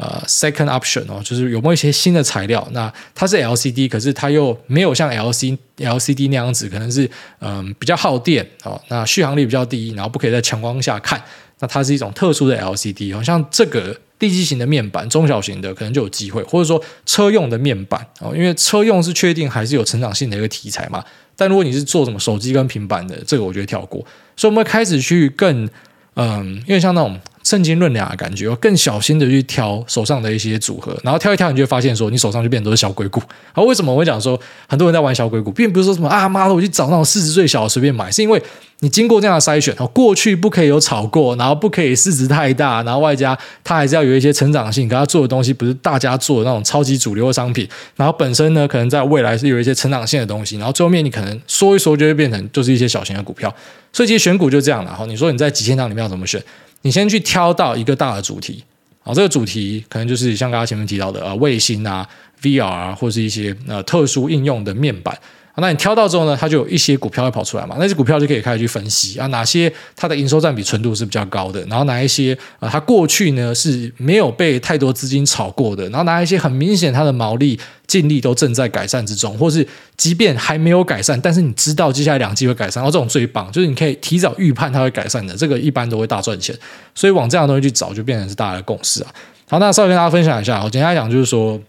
[0.00, 2.64] 呃，second option 哦，就是有没有一些新的材料？
[2.70, 7.10] 那它是 LCD，可是它又没有像 LC LCD 那样子，可能是
[7.40, 11.20] 嗯、比较耗电哦，那续航力比较低，然后不可以在强光下看。
[11.58, 21.04] 那它是一种特殊的 LCD，好像这个地基型的面板，中小型的可能就有机会，或者说车用的面板哦，因为车用是确定还是有成长性的一个题材嘛。
[21.34, 24.06] 但如果你是做什么手机跟平板的，这个我觉得跳过。
[24.38, 25.68] 所以我们会开始去更
[26.14, 27.20] 嗯，因为像那种。
[27.48, 33.22] 圣经论两的感觉，更小心的去挑手上的一些组合，然后挑一挑，你就会发现说，你手上就变成都是小鬼股。
[33.54, 38.42] 好，为什么我会讲说很多人在玩小鬼股，并不是说什么啊妈的，我去找那种市值最小的随便买，是因为
[38.80, 53.50] 你经过这样的筛选，过去不可以有炒过，然后不可以市值太大，然后外加它还是要有一些成长性，可它做的东西不是大家做的那种超级主流的商品，然后本身呢，可能在未来是有一些成长性的东西，然后最后面你可能说一说就会变成就是一些小型的股票，
[53.90, 54.92] 所以其实选股就这样了。
[54.94, 56.42] 好，你说你在几千档里面要怎么选？
[56.82, 58.64] 你先去挑到一个大的主题，
[59.02, 62.08] 啊，这个主题可能就是像刚刚前面提到的啊卫星啊、
[62.42, 65.18] VR 啊，或是一些呃特殊应用的面板。
[65.60, 79.66] 那你挑到之后呢，它就有一些股票会跑出来嘛，那些股票就可以开始去分析啊，哪些它的营收占比纯度是比较高的，然后哪一些啊，它过去呢是没有被太多资金炒过的，然后哪一些很明显它的毛利、净利都正在改善之中，或是
[79.96, 86.56] 即便还没有改善，但是你知道接下来两季会改善，然后这种最棒，就是你可以提早预判它会改善的，这个一般都会大赚钱，
[86.94, 89.10] 所以往这样的东西去找，就变成是大家的共识啊。
[89.48, 91.60] 好，那稍微跟大家分享一下，我简单来讲就是说。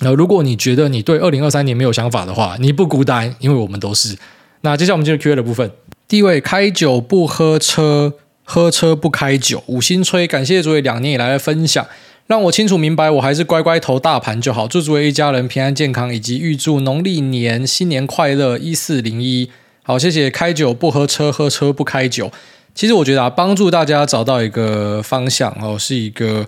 [0.00, 4.16] 那如果你觉得你对二零二三年没有想法的话，你不孤单，因为我们都是。
[4.62, 5.70] 那接下来我们进入 Q&A 的部分。
[6.08, 11.86] 第一位，开酒不喝车，喝车不开酒，五星吹，感谢诸位两年以来的分享，
[12.26, 14.66] 让我清楚明白，我还是乖乖投大盘就好。
[14.66, 19.50] 祝诸位一家人平安健康，以及预祝农历年新年快乐，一四零一。
[19.82, 20.30] 好，谢谢。
[20.30, 22.32] 开酒不喝车，喝车不开酒。
[22.74, 26.46] 其实我觉得啊，帮助大家找到一个方向哦，是一个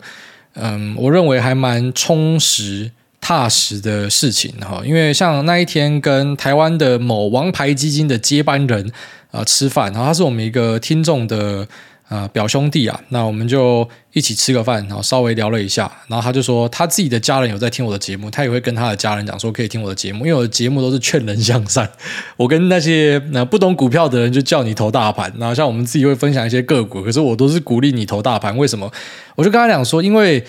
[0.54, 2.90] 嗯，我认为还蛮充实。
[3.22, 8.90] 踏实的事情哈，因为像那一天跟台湾的某王牌基金的接班人
[9.30, 11.64] 啊吃饭，然后他是我们一个听众的
[12.08, 21.88] 啊表兄弟啊，那我们就一起吃个饭，然后稍微聊了一下，然后他就说他自己的家人有在听我的节目，他也会跟他的家人讲说可以听我的节目，因为我的节目都是劝人向善，
[22.36, 28.90] 我跟那些那不懂股票的人就叫你投大盘，然后像我们自己会分享一些个股，可是我都是鼓励你投大盘，为什么？
[29.36, 30.44] 我就跟他讲说，因为。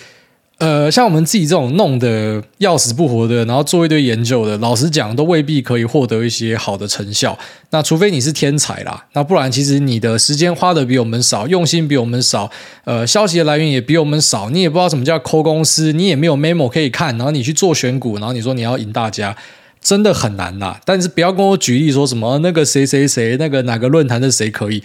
[0.63, 7.38] 呃，像我们自己这种弄得要死不活的，然后做一堆研究的，老实讲，都未必可以获得一些好的成效。
[7.71, 12.49] 那除非你是天才啦，那不然其实你的时间花的比我们少，用心比我们少，
[12.86, 19.36] 呃，消息的来源也比我们少，你也不知道什么叫抠公司，你也没有 memo 可以看，然后你去做选股，然后你说你要赢大家，
[19.82, 20.80] 真的很难啦。
[20.86, 24.82] 但是不要跟我举例说什么那个谁谁谁，那个哪个论坛的谁可以。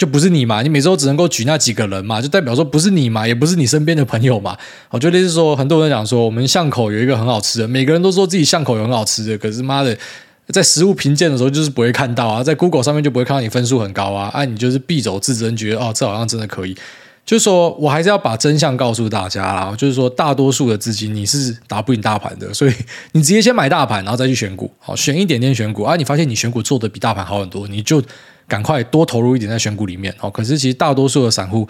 [0.00, 0.62] 就不是你嘛？
[0.62, 2.22] 你每周只能够举那几个人嘛？
[2.22, 3.28] 就代表说不是你嘛？
[3.28, 4.56] 也不是你身边的朋友嘛？
[4.88, 9.94] 我觉得是说，很多人讲说，我们巷口有一个很好吃的，每个人都说自己巷口有很好吃的，可是妈的，
[10.48, 16.74] 在食物评鉴的时候就是不会看到啊，在 Google 上面就不会看到你分数很高啊，啊，你就是必走自珍，觉得哦，这好像真的可以。
[17.26, 22.72] 就是说我还是要把真相告诉大家啦，就是说大多数的资金你是打不赢大盘的，所以
[23.12, 28.02] 你直接先买大盘，然后再去选股，好，选一点点选股啊，你发现你选股做的比大盘好很多，你就。
[28.50, 30.28] 赶快多投入一点在选股里面哦。
[30.28, 31.66] 可是其实大多数的散户，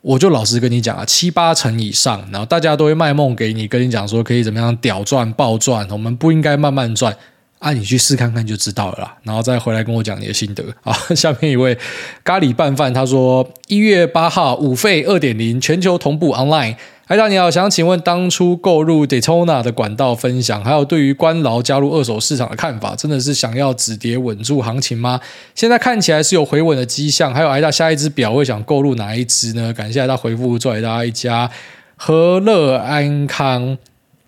[0.00, 7.14] 我就老实跟你讲啊，七八成以上，然后大家都会卖梦给你，跟你讲说可以怎么样屌赚爆赚，我们不应该慢慢赚
[7.60, 9.16] 啊，你去试看看就知道了啦。
[9.22, 10.92] 然后再回来跟我讲你的心得啊。
[11.14, 11.78] 下面一位
[12.24, 16.76] 咖喱拌饭他说，一月八号五费二点零全球同步 online。
[17.06, 25.20] 艾大你好，想请问当初购入 Daytona 的管道分享，还有对于官劳加入二手市场的看法，真的是想要止跌稳住行情吗？
[25.56, 27.34] 现在看起来是有回稳的迹象。
[27.34, 29.72] 还有艾大下一支表会想购入哪一支呢？
[29.74, 31.50] 感谢他回复，祝大家一家
[31.96, 33.76] 和乐安康。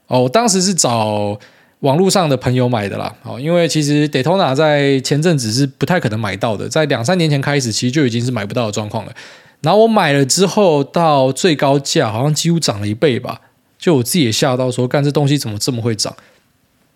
[0.09, 1.39] 哦，我当时是找
[1.83, 3.15] 网络上的朋友买的啦。
[3.23, 9.13] 哦，因为其实 Daytona 在前阵子是不太可能买到的，在两三年前开始，其实就已经是买不到的状况了。
[9.61, 13.41] 然后我买了之后，到最高价好像几乎涨了一倍吧，
[13.79, 16.13] 就我自己也吓到说，干这东西怎么这么会涨？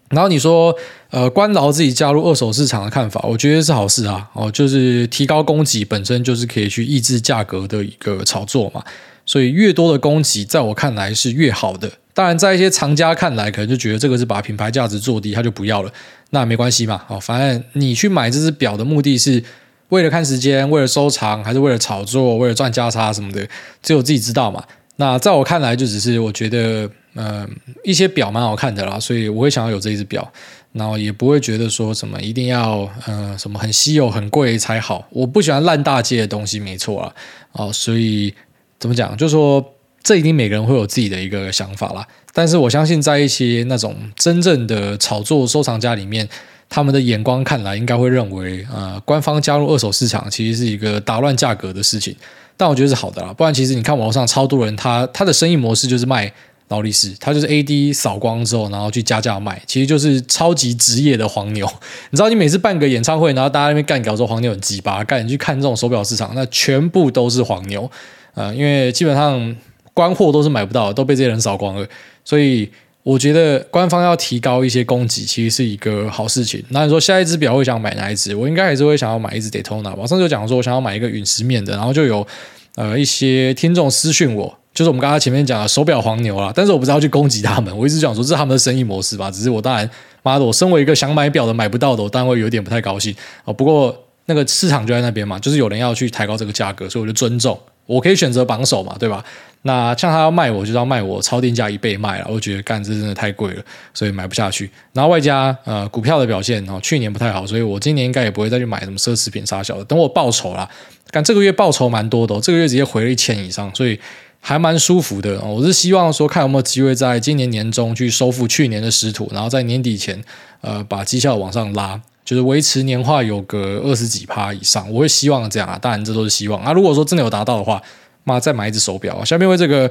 [0.08, 0.72] 然后你说，
[1.10, 8.84] 呃，官劳自己加入二手市场的看法，我觉得是好事啊，哦，就是提高供给本身就是可以去抑制价格的一个炒作嘛，
[9.26, 11.90] 所以越多的供给，在我看来是越好的。
[12.14, 15.92] 当然，在一些藏家看来，可能就觉得这个是把品牌价值做低，他就不要了，
[16.30, 19.44] 那没关系嘛，哦，反正你去买这只表的目的是。
[19.90, 23.48] 为了看时间，为了收藏，还是为了炒作，为了赚价差什么的，
[23.84, 24.60] 只有自己知道嘛。
[24.96, 27.48] 那在我看来，就只是我觉得，呃，
[27.84, 30.28] 一些表蛮好看的啦，所以我会想要有这一只表，
[30.72, 35.06] 然后也不会觉得说什么一定要，呃，什么很稀有、很贵才好。
[35.10, 37.14] 我不喜欢烂大街的东西，没错啦。
[37.52, 38.34] 哦，所以
[38.78, 39.16] 怎么讲？
[39.16, 39.64] 就说
[40.02, 42.06] 这一定每个人会有自己的一个想法啦。
[42.32, 46.28] 但是我相信，在一些那种真正的炒作收藏家里面。
[46.68, 52.12] 他们的眼光看来应该会认为，呃，官方加入二手市场其实是一个打乱价格的事情。
[52.56, 53.32] 但我觉得是好的啦。
[53.32, 56.30] 不然其实你看网络上超多人他，他他的生意模式就是卖
[56.66, 61.64] 劳力士，他就是 AD 扫光之后，然后去加价卖，其实就是超级职业的黄牛。
[62.10, 67.88] 你知道，你每次办个演唱会，然后大家那边干搞说黄牛很鸡巴，干你去看这种手表市场，那全部都是黄牛。
[68.36, 69.56] 呃，因为基本上
[69.92, 71.84] 官货都是买不到，都被这些人扫光了，
[72.24, 72.70] 所以。
[73.06, 76.60] 我觉得官方要提高一些供给，其实是一个好事情。
[76.70, 78.34] 那你说下一支表会想买哪一支？
[78.34, 80.04] 我应该还是会想要买一支 Daytona 吧。
[80.04, 82.26] 上就讲说，我想要买一个陨石面的，然后就有
[82.74, 86.52] 呃一些听众私讯我，就是我们刚刚前面讲的手表黄牛啦。
[86.52, 89.30] 但是我不是要去攻击他们，我一直讲说这是他们的生意模式吧。
[89.30, 89.88] 只是我当然，
[90.24, 93.54] 妈的，我身为一个想买表的买不到的，我当然会有点不太高兴哦。
[93.54, 97.56] 不过那个市场就在那边嘛，就是有人要去抬高这个价格，所以我就尊重。
[97.86, 99.24] 我可以选择榜首嘛，对吧？
[99.62, 104.70] 那像他要卖我，就要卖我超定价一倍卖了，我觉得干这真的太贵了，所以买不下去。
[104.92, 109.84] 然后外加呃股票的表现哦，去年不太好，所以我今年应该也不会再去买什么奢侈品啥小的。
[109.84, 110.68] 等我报酬啦，
[111.10, 113.98] 干这个月报酬蛮多的，这个月直接回了一千以上，所以
[114.38, 115.40] 还蛮舒服的。
[115.40, 120.22] 我是希望说看有没有机会在今年年中去收复去年的失土，然后在年底前
[120.60, 124.92] 呃把绩效往上拉，就是维持年化有个二十几趴以上。
[124.92, 126.74] 我会希望这样啊，当然这都是希望啊。
[126.74, 127.82] 如果说真的有达到的话。
[128.28, 129.24] 妈，再买一只手表！
[129.24, 129.88] 下面为这个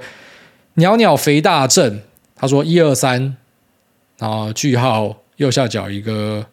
[0.73, 2.01] 鸟鸟肥大正，
[2.35, 3.37] 他说一二三，
[4.17, 6.45] 然后句号右下角一个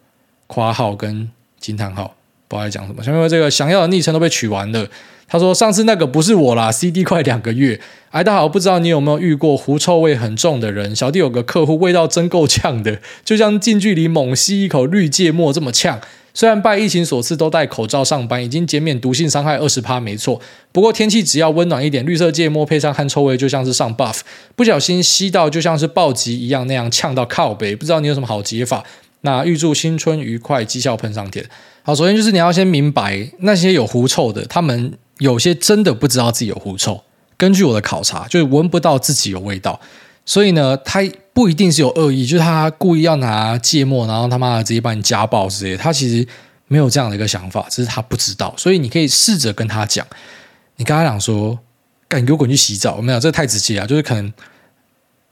[0.47, 2.15] 括号跟惊叹号，
[2.53, 3.03] 不知道在讲什么。
[3.03, 4.87] 下面这个想要的昵称都被取完了，
[5.27, 7.81] 他说上次那个不是我啦，CD 快两个月。
[8.11, 10.95] 哎，大好，不知道你有没有遇过狐臭味很重的人？
[10.95, 15.99] 小弟有个客户，味道真够呛的，就像近距离猛吸一口绿芥末这么呛。
[16.35, 20.41] 虽然拜疫情所赐都戴口罩上班，已经减免毒性伤害二十趴，没错。
[20.73, 24.21] 不过天气只要温暖一点，绿色芥末配上汗臭味，就像是上 buff。
[24.57, 27.77] 不小心吸到，就像是暴击一样那样呛到靠北。
[27.77, 28.83] 不知道你有什么好解法？
[29.23, 31.45] 那预祝新春愉快，绩效喷上天。
[31.83, 37.03] 好，首先就是你要先明白，那些有狐臭的，他们有些真的不知道自己有狐臭。
[37.37, 39.81] 根据我的考察，就是闻不到自己有味道。
[40.25, 41.01] 所以呢，他
[41.33, 45.77] 不一定是有恶意，就是他故意要拿芥末，然后他妈的直接把你家暴之类。
[45.77, 46.25] 他其实
[46.69, 48.55] 没有这样的一个想法，只是他不知道。
[48.57, 50.07] 所以你可以试着跟他讲，
[50.77, 51.59] 你跟他讲说
[52.07, 54.33] ：“赶紧给我滚去洗澡！”没有，这太直接啊，就是可能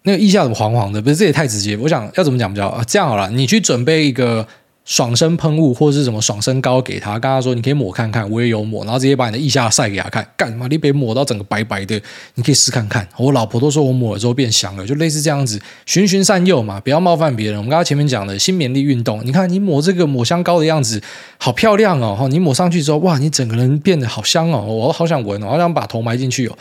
[0.02, 1.00] 那个腋下怎么黄黄的？
[1.02, 1.76] 不是，这也太直接。
[1.76, 2.82] 我想要怎么讲比较啊？
[2.86, 4.46] 这样好了，你去准备一个。
[4.86, 10.66] 爽身喷雾或者是什么爽身膏给他，跟他说你可以抹看看，我也有抹，然后直接把你的腋下晒给他看，干嘛？
[10.68, 12.00] 你别抹到整个白白的，
[12.34, 13.06] 你可以试看看。
[13.16, 17.58] 我老婆都说我抹了之后变香了，就类似这样子，循循善诱嘛，不要冒犯别人。
[17.58, 21.00] 我们刚刚前面讲的新免疫力运动，你看你抹这个抹香膏的样子
[21.38, 26.58] 好漂亮哦，你抹上去之后，哇，你整个人变得好香哦，我好想闻哦，好想把头埋进去哦。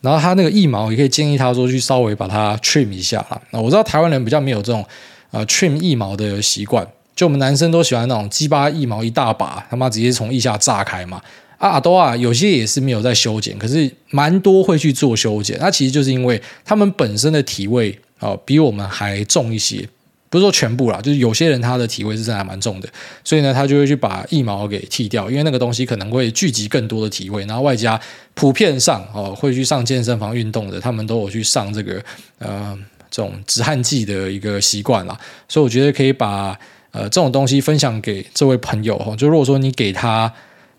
[0.00, 3.40] 然后他那个腋毛也可以建议他说去稍微把它 trim 一下啦。
[3.50, 4.84] 那我知道台湾人比较没有这种
[5.30, 6.86] 呃 trim 腋毛的习惯。
[7.14, 11.20] 就我们男生都喜欢那种鸡巴腋毛一大把，他妈直接从腋下炸开嘛。
[11.58, 15.58] 啊，都啊，有些也是没有在修剪，可是蛮多会去做修剪。
[15.60, 19.86] 那其实就是因为他们本身的体味啊、比我们还重一些，
[20.30, 22.88] 不是说全部啦，就是有些人他的体味是真还蛮重的，
[23.22, 28.00] 所以呢，他就会去把腋毛给剃掉，因为那个东西可能会聚集更多的体味，然后外加
[28.32, 32.02] 普遍上哦会去上健身房运动的，他们都有去上这个
[32.38, 32.78] 呃
[33.10, 36.58] 这种止汗剂的一个习惯啦，所以我觉得可以把。
[36.92, 40.28] 呃，这种东西分享给这位朋友哈，就如果说你给他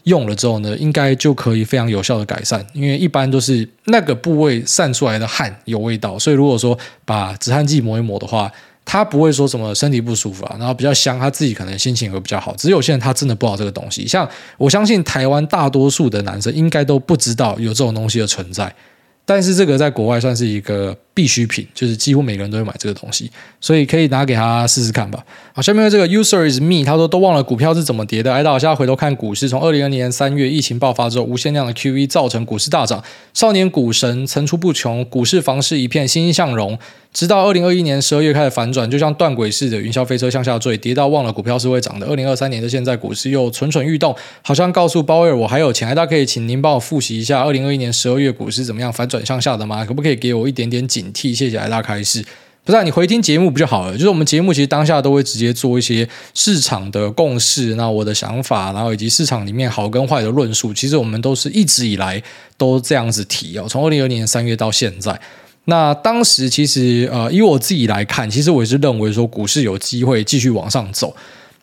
[0.03, 8.51] 用了之后呢，应该就可以非常有效的改善，因为一般都是那个部位散出来的汗有味道，所以如果说把止汗剂抹一抹的话，
[8.91, 12.53] 他不会说什么身体不舒服啊，然后比较香，他自己可能心情会比较好。
[12.57, 18.75] 只有现在他真的不知道这个东西，像我相信台湾大多数的男生应该都不知道有这种东西的存在。
[19.23, 25.23] 但是这个在国外算是一个必需品，就是几乎每个人都会买这个东西，所以可以拿给他试试看吧。
[25.53, 28.33] 好，下面这个 user is me，他说都忘了股票是怎么跌的。
[28.33, 36.79] 哎，大家现在回头看股市，从二零二零年三月疫情爆发之后，无限量的 QE 造成股市大涨，少年股神层出不穷，股市房市一片欣欣向荣。
[37.13, 42.07] 直到二零二一年十二月开始反转，就像断轨似的云霄飞车向下坠，跌到忘了股票是会涨的。
[42.07, 45.89] 二零二三年的现在，股市又蠢蠢欲动，好像告诉鲍威尔我还有钱。
[45.89, 49.83] 哎大家可以请您帮我复习一下二零二一年十二月股市怎么样反转向下的吗？
[49.83, 51.35] 可不可以给我一点点解警惕？
[51.35, 52.23] 谢谢来大开示。
[52.63, 53.93] 不是、啊、你回听节目不就好了？
[53.93, 62.21] 就是我们节目其实当下都会直接做一些市场的共识，那我的想法，然后以及市场里面好跟坏的论述，其实我们都是一直以来
[62.57, 65.19] 都这样子提哦，从二零二零年三月到现在。
[65.65, 71.15] 那当时其实呃，以我自己来看，其实我也是认为说股市有机会继续往上走。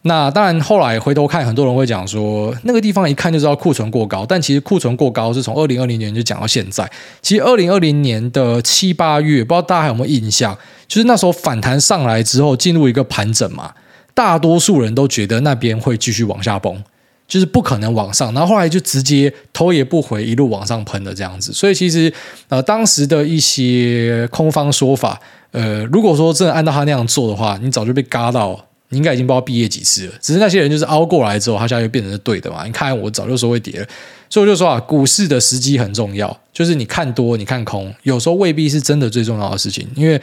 [0.02, 6.88] 那当然后来回头看，很多人会讲说那个地方一看就知道库存过高，但其实库存过高是从二零二零年就讲到现在。
[7.20, 10.56] 其实二零二零年的七八月，不知道大家还有没有印象？
[10.86, 13.72] 就是那时候反弹上来之后，进入一个盘整嘛，
[14.14, 16.82] 大多数人都觉得那边会继续往下崩。
[17.26, 21.52] 就是不可能往上，然后后来就直接头也不回一路往上喷的这样子。
[21.52, 22.10] 所以其实
[22.48, 25.20] 呃当时的一些空方说法，
[25.50, 30.12] 呃如果说真的按照他那样做的话，你早就被嘎到，你应该已经不知道毕业几次了。
[30.20, 32.64] 只是那些人就是熬过来之后，他现在就变成是对的嘛。
[32.64, 33.86] 你看我早就说会跌了，
[34.28, 40.20] 所以我就说啊，股市的时机很重要，就是你看多你看空，有时候未必是真的最重要的事情，因为。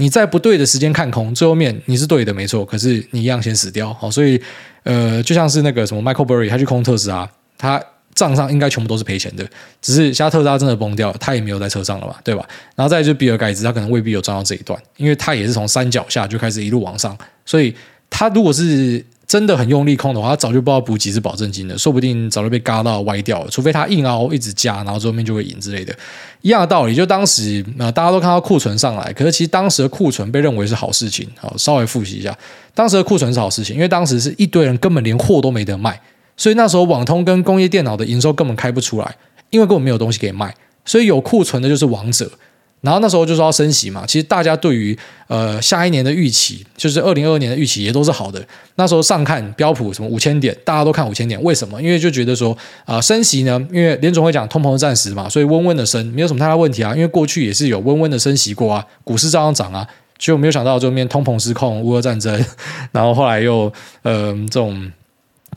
[0.00, 2.64] 你在不对的时间看空，最后面你是对的，没错。
[2.64, 4.40] 可是你一样先死掉，好，所以
[4.84, 7.82] 呃，就像是那个什么 Michael Burry，他去空特斯拉，他
[8.14, 9.44] 账上应该全部都是赔钱的。
[9.82, 12.46] 只是现在特斯拉真的崩掉，他也没有在车上了嘛，对吧？
[12.76, 17.74] 然后再就比尔盖茨，他可能未必有赚到这一段，因为他也是从山脚下就开始一路往上，所以
[18.10, 19.04] 他如果是。
[19.28, 23.50] 真的很用力控的话，他早就不知道补几次保证金了，说不定早就被嘎到歪掉了。
[23.50, 25.94] 除非他硬凹一直加，然后最后面就会赢之类的。
[26.40, 31.28] 一样的道理，就当时呃大家都看到库存上来，可是其实当时的库存被认为是好事情。
[31.36, 32.34] 好，稍微复习一下，
[32.72, 36.00] 当时的库存是好事情，因为当时是一堆人根本连货都没得卖，
[36.34, 39.16] 所以那时候网通跟工业电脑的营收根本开不出来，
[39.50, 40.54] 因为根本没有东西给卖，
[40.86, 42.32] 所以有库存的就是王者。
[42.80, 48.40] 然后那时候就说要升息嘛，其实大家对于呃下一年的预期，就是二零二二年的预期也都是好的。
[48.76, 51.82] 那时候上看标普什么五千点，大家都看五千点，为什么？
[51.82, 56.94] 因为就觉得说啊、升息呢，因为联总会讲通膨暂时嘛，所以温温的升没有什么太大问题啊。
[56.94, 59.86] 因为过去也是有温温的升息过啊，股市照样涨啊。
[60.16, 62.44] 就没有想到后面通膨失控，乌俄战争，
[62.92, 63.72] 然后后来又
[64.02, 64.92] 呃这种。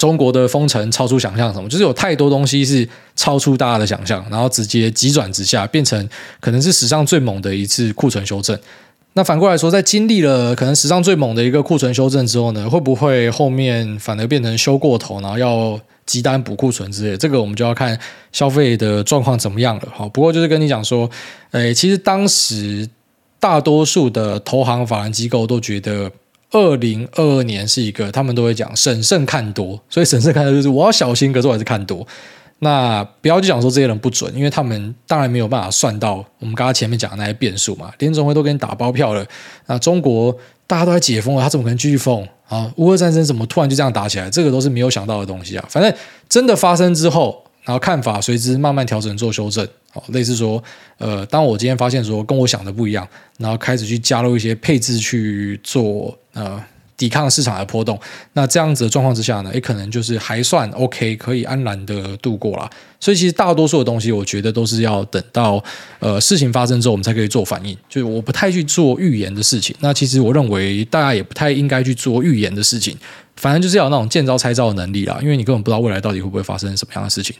[0.02, 8.58] 中国的封城超出想象，什么就是有太多东西是超出大家的想象，然后直接急转直下，变成可能是史上最猛的一次库存修正。
[9.14, 17.16] 那反过来说，在经历了可能史上最猛的一个库存修正之后呢，会不会后面反而变成修过头，然后要急单补库存之类？
[17.16, 17.96] 这个我们就要看
[18.32, 19.88] 消费的状况怎么样了。
[19.94, 21.08] 好，不过就是跟你讲说，
[21.52, 22.90] 诶，其实当时
[23.40, 26.12] 大多数的投行法人机构都觉得。
[26.52, 32.06] 二零二二年是一个，他们都会讲审慎看多，所以审慎看多就是我要小心，可是我还是看多。
[32.60, 37.92] 那不要去讲说这些人不准，因为他们当然没有办法算到我们刚刚前面讲的那些变数嘛。
[38.00, 39.26] 联总会都给你打包票了，
[39.66, 40.36] 那中国
[40.68, 42.72] 大家都在解封了，他怎么可能继续封啊？
[42.76, 44.30] 乌俄战争怎么突然就这样打起来？
[44.30, 45.66] 这个都是没有想到的东西啊。
[45.70, 45.94] 反正
[46.30, 47.44] 真的发生之后。
[47.64, 50.62] 然后看法随之慢慢调整做修正，好，类似说，
[50.98, 56.64] 呃，当我今天发现说跟我想的不一样，然后开始去加入一些配置去做，呃，
[56.98, 58.00] 抵抗市场的波动，
[58.34, 62.70] 那这样子的状况之下呢，也可能就是还算 OK，可以安然的度过了。
[63.00, 65.64] 所以其实大多数的东西，我觉得都是要等到
[66.00, 67.76] 呃事情发生之后，我们才可以做反应。
[67.90, 69.76] 就是我不太去做预言的事情。
[69.80, 72.96] 那其实我认为大家也不太应该去做预言的事情。
[73.38, 77.36] 反正就是要有那种见招拆招的能力啦，因为你根本不知道未来到底会不会发生什么样的事情。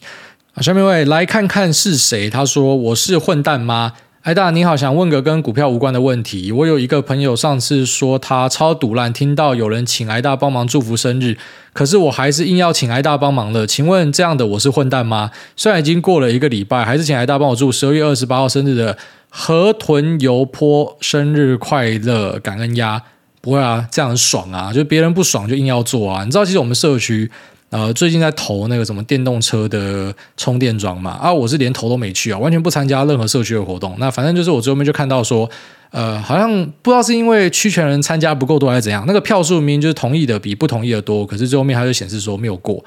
[0.56, 2.28] 啊，下面一位来看看是谁？
[2.28, 6.52] 他说：“我是混蛋吗？”艾大你好，想问个跟股票无关的问题。
[6.52, 11.36] 我有一个朋友上次说他超赌烂，听到有人请艾大帮忙祝福生日，
[11.74, 13.66] 可是我还是硬要请艾大帮忙了。
[13.66, 15.32] 请问这样的我是混蛋吗？
[15.56, 18.96] 虽然已经过了一个礼拜，还是请艾大帮我祝十二月二十八号生日的
[19.28, 23.02] 河豚油泼生日快乐，感恩呀。
[23.42, 24.72] 不会啊，这样很爽啊！
[24.72, 26.24] 就别人不爽就硬要做啊！
[26.24, 27.32] 你知道，其实我们社区
[27.72, 31.12] 呃最近在投那个什么电动车的充电桩嘛？
[31.12, 33.96] 啊，我是连投都没去啊，完全不参加任何社区的活动。
[33.98, 35.50] 那反正就是我最后面就看到说，
[35.90, 36.50] 呃，好像
[36.82, 42.84] 不知道是因为区权人参加不够多还是怎样，那个票数明明就是同意的比不同意的多，可是最后面它就显示说没有过。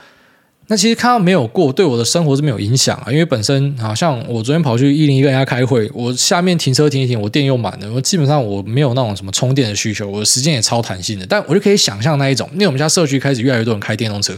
[0.67, 14.35] 那其实看到没有过，对我的生活是没有影响啊，因为本身好像我昨天跑去一零一跟人家开会，我下面停车停一停，我电又满了，我基本上我没有那种什么充电的需求，我时间也超弹性的，但我就可以想象那一种，因为我们家社区开始越来越多人开电动车，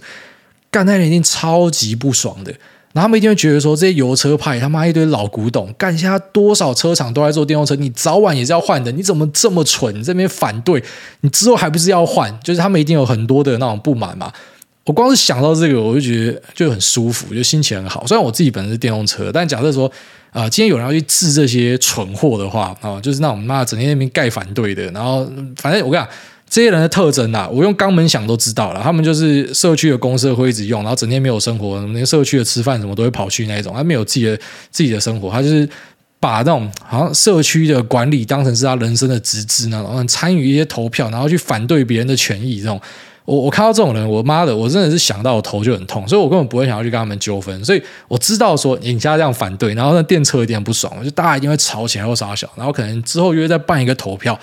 [0.76, 2.52] 干那人一定超级不爽的，
[2.92, 9.98] 然后他们一定会觉得说这些油车派他妈一堆老古董，干现在多少车厂都在做电动车，你早晚也是要换的，你怎么这么蠢？
[9.98, 10.84] 你这边反对，
[11.22, 12.30] 你之后还不是要换？
[12.44, 14.30] 就是他们一定有很多的那种不满嘛。
[14.84, 18.06] 我光是想到这个，我就觉得就很舒服，就心情很好。
[18.06, 19.88] 虽然我自己本身是电动车，但假设说，
[20.30, 26.08] 啊、呃，今天有人要去治这些蠢货的话，啊、就是那种妈整天那边盖反对的，然后反正我跟你讲，
[26.48, 34.36] 这些人的特征啊，我用肛门想都知道了，他们就是社区的公社会一直用，然后整天没有生活，那社区的吃饭什么都会跑去那一种，他没有自己的
[34.70, 35.68] 自己的生活，他就是
[36.20, 42.80] 把那种好像社区的管理当成是他人生的职责那种，参与一些投票，然后去反对别人的权益这种。
[43.24, 47.64] 我我看到这种人，我妈的，我真的是想到我头就很痛，所以我根本不会想要去跟他们纠纷。
[47.64, 54.38] 所以我知道说，你家这样反对，然后那电车一定不爽，就大家一定会吵起来或杀小，然后可能之后约再办一个投票，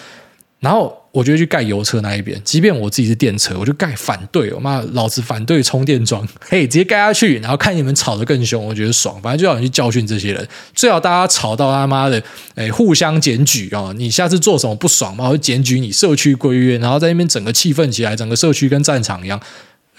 [0.64, 0.97] 然后。
[1.14, 4.51] 我就去盖油车那一边，即便我自己是电车，我就盖反对。
[4.51, 9.22] 我妈，老子反对充电桩， 嘿，直接盖下去，然后看你们吵得更凶，我觉得爽。
[9.22, 12.20] 反正就要去教训这些人，最好大家吵到他妈的，
[12.55, 13.93] 哎，互相检举啊！
[13.95, 19.39] 你下次做什么不爽嘛，我就检举你社区规约，然后在那边整个气氛起来，整个社区跟战场一样。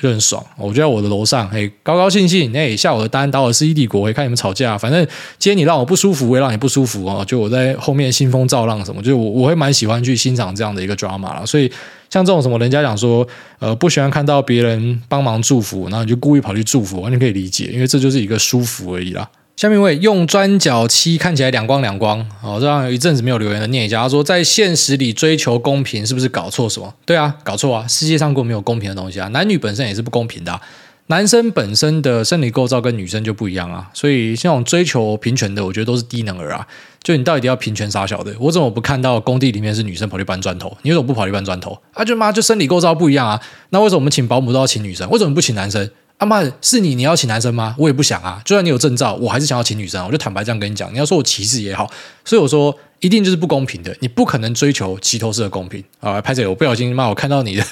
[0.01, 0.45] 就很爽。
[0.57, 5.07] 我就在我的楼上，嘿，高高兴兴，哎，下我的单，打我的世纪帝国，我看你们吵架，反正
[5.39, 7.25] 今天你让我不舒服，我也让你不舒服哦。
[7.27, 11.43] 就我在后面兴风造浪什么，就我我会蛮喜欢去欣赏这样的一个 drama 啦。
[11.47, 11.71] 所以
[12.11, 13.27] 像这种什么，人家讲说，
[13.59, 19.29] 呃，不喜欢看到别人帮忙祝福，然后你就故意跑去祝福，完全可以理解，因为这就是一个舒服而已啦。
[19.57, 24.03] 下面一位用砖脚漆看起来两光两光，哦，这样有一阵子没有留言的念一下。
[24.03, 26.93] 他说，在现实里追求公平，是不是搞错什么？
[27.07, 27.87] 对啊，搞错啊！
[27.87, 30.61] 世界上根本没有公平的东西啊，男女本身也是不公平的啊。
[31.07, 36.67] 男生本身的生理构造跟女生就不一样啊，所以像这种追求平权的，我觉得都是低能儿啊。
[37.05, 38.35] 就你到底要平权啥小的？
[38.41, 40.77] 我怎么不看到工地里面是女生跑去搬砖头？
[40.83, 41.79] 你为什么不跑去搬砖头？
[41.93, 43.41] 啊，就妈就生理构造不一样啊。
[43.71, 45.09] 那为什么我们请保姆都要请女生？
[45.11, 45.89] 为什么不请男生？
[46.19, 47.75] 阿妈是你，你要请男生吗？
[47.79, 48.41] 我也不想啊。
[48.45, 50.05] 就算你有证照，我还是想要请女生。
[50.07, 51.91] 我就坦白这样跟你讲，你要说我歧视也好。
[52.25, 52.77] 所以我说。
[53.01, 56.19] 一定就是不公平的，你不可能追求齐头式的公平啊！
[56.23, 57.63] 拍这个，我不小心骂我看到你的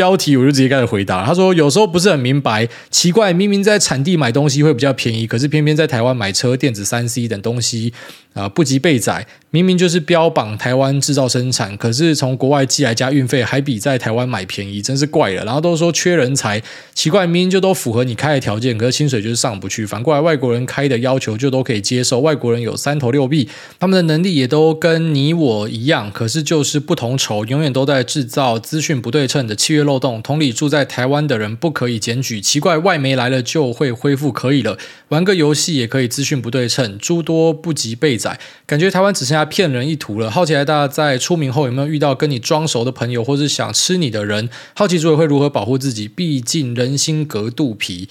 [0.00, 1.26] 标题，我就直接开始回答。
[1.26, 7.92] 他说：“有时候不是很明白，奇怪，明明在产地买东西会比较便宜，可是偏偏在台湾买车、电子三 C 等东西
[8.34, 15.44] 啊，不及备宰，明明就是标榜台湾制造生产，可是从国外寄来加运费还比在台湾买便宜，真是怪了。
[15.44, 16.62] 然后都说缺人才，
[16.94, 19.86] 奇怪，明明就都符合你开的条件，可是薪水就是上不去。
[19.86, 23.48] 反过来，外国人开的要求就都可以接受，外国人有三头六臂，
[23.78, 30.22] 他们的能力也。”都跟你我一样，可是就是不同酬，永远都在制造资讯不对称的契约漏洞。
[30.22, 34.78] 同理，住在台湾的人不可以检举，奇怪，外媒来了就会恢复可以了。
[35.08, 40.30] 玩个游戏也可以资讯不对称，诸多不及被宰，感觉台湾只剩下骗人一途了。
[40.30, 44.48] 好奇大家在出名后有没有遇到跟你装熟的朋友，或是想吃你的人？
[44.74, 46.06] 好奇诸位会如何保护自己？
[46.06, 48.08] 毕竟人心隔肚皮。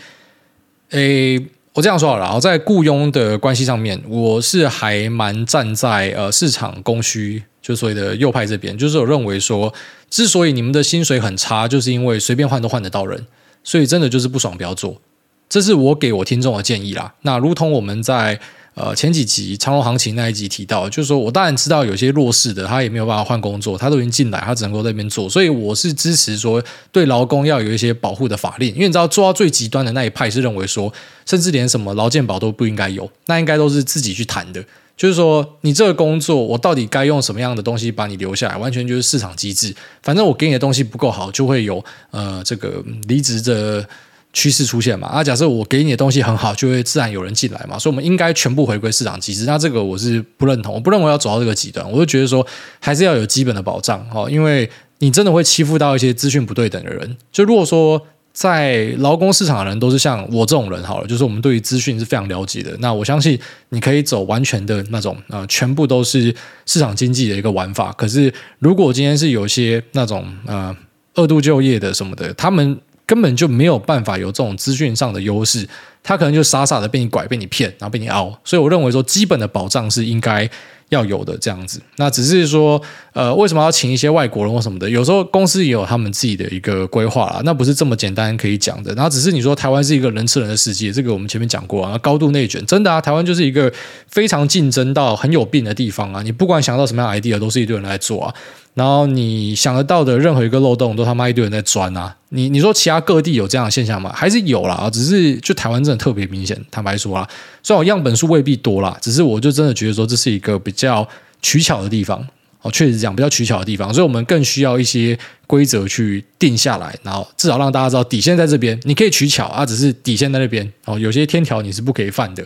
[0.89, 1.47] 诶。
[1.73, 9.71] 我这样说好了，在雇佣的关系上面，我是还蛮站在呃市场供需，就所谓的右派这边，就是我认为说，
[10.09, 13.27] 之所以你们的薪水很差，就是因为随便换都换得到人，
[13.63, 14.99] 所以真的就是不爽不要做，
[15.47, 17.13] 这是我给我听众的建议啦。
[17.21, 18.39] 那如同我们在。
[18.75, 30.93] 呃，前几集长隆行情那一集提到，就是说我当然知道有些弱势的他也没有办法换工作，他都已经进来，他只能够在那边做，所以我是支持说对劳工要有一些保护的法令，因为你知道做到最极端的那一派是认为说，
[31.25, 34.63] 甚至连什么劳健保都不应该有，那应该都是自己去谈的，
[34.99, 39.73] 就是说你这个工作我到底该用什么样的东西把你留下来，完全就是市场机制，
[40.03, 41.81] 反正我给你的东西不够好，就会有
[42.11, 43.87] 呃这个离职的。
[44.31, 45.07] 趋势出现嘛？
[45.07, 47.79] 啊，假设我给你的东西很好，就会自然有人进来嘛。
[47.79, 49.43] 所以，我们应该全部回归市场机制。
[49.45, 51.83] 那这个我是不认同，我不认为要走到这个极端。
[51.91, 52.45] 我就觉得说，
[52.79, 54.69] 还是要有基本的保障哦，因为
[54.99, 57.17] 你真的会欺负到一些资讯不对等的人。
[57.31, 57.99] 就如果说
[58.39, 63.37] 在劳工市场的人都是像我这种人好了，就是我们对于资讯是非常了解的，那我相信
[63.67, 66.33] 你可以走完全的那种啊，全部都是
[66.65, 67.91] 市场经济的一个玩法。
[67.97, 70.73] 可是，如果今天是有些那种啊
[71.15, 72.79] 二度就业的什么的，他们。
[73.09, 75.67] 根本就没有办法有这种资讯上的优势，
[76.03, 78.39] 他可能就傻傻的被你拐、被你骗，然后被你凹。
[78.43, 80.49] 所以我认为说，基本的保障是应该
[80.89, 81.79] 要有的这样子。
[81.97, 82.81] 那只是说，
[83.13, 84.89] 呃，为什么要请一些外国人或什么的？
[84.89, 88.93] 有时候公司也有他们自己的一个规划啦，那不是这么简单可以讲的。
[88.95, 93.71] 然后只是你说台湾是一个人吃人的世界，这个我们前面讲过啊，高度内卷，真的啊，台湾就是一个
[94.07, 96.23] 非常竞争到很有病的地方啊。
[96.23, 98.33] 你不管想到什么样 idea，都是一堆人来做啊。
[98.75, 102.15] 然后你想得到的任何一个漏洞，都他妈一堆人在钻啊！
[102.29, 104.09] 你你说其他各地有这样的现象吗？
[104.15, 106.55] 还是有啦，只是就台湾真的特别明显。
[106.69, 107.27] 坦白说啦，
[107.63, 111.07] 虽然我样本数未必多啦，只是我就真的觉得说这是一个比较
[111.41, 112.23] 取巧的地方
[112.61, 115.17] 哦，确实是这样，比较取巧的地方，所以我们更需要一些
[115.47, 122.45] 规则去定下来，然后至少让大家知道底线在这边，你可以取巧啊，只是底线在那边哦，有些天条你是不可以犯的。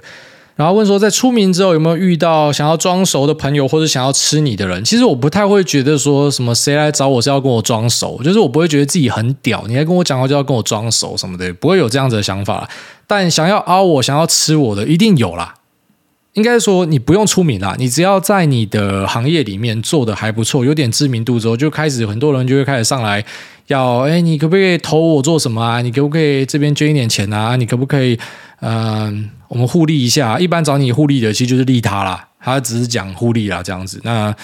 [0.56, 4.84] 然后问说，在出名之后有没有遇到想要装熟的朋友，或者想要吃你的人？
[4.86, 12.70] 其实我不太会觉得说什么谁来找我是要跟我装熟，就是我不会觉得自己很屌，你还跟我讲话就要跟我装熟什么的，不会有这样子的想法。
[13.08, 15.56] 但想要凹我、想要吃我的，一定有啦。
[16.34, 23.24] 应该说你不用出名啦，你只要在你的行业里面做得还不错，有点知名度之后，就开始很多人就会开始上来
[23.68, 25.82] 要，哎，你可不可以投我做什么啊？
[25.82, 27.56] 你可不可以这边捐一点钱啊？
[27.56, 28.18] 你可不可以，
[28.62, 29.30] 嗯、呃。
[29.54, 32.28] 我们互利一下，一般找你互利的，其实就是利他啦。
[32.40, 34.36] 他只是讲互利啦，这样子，那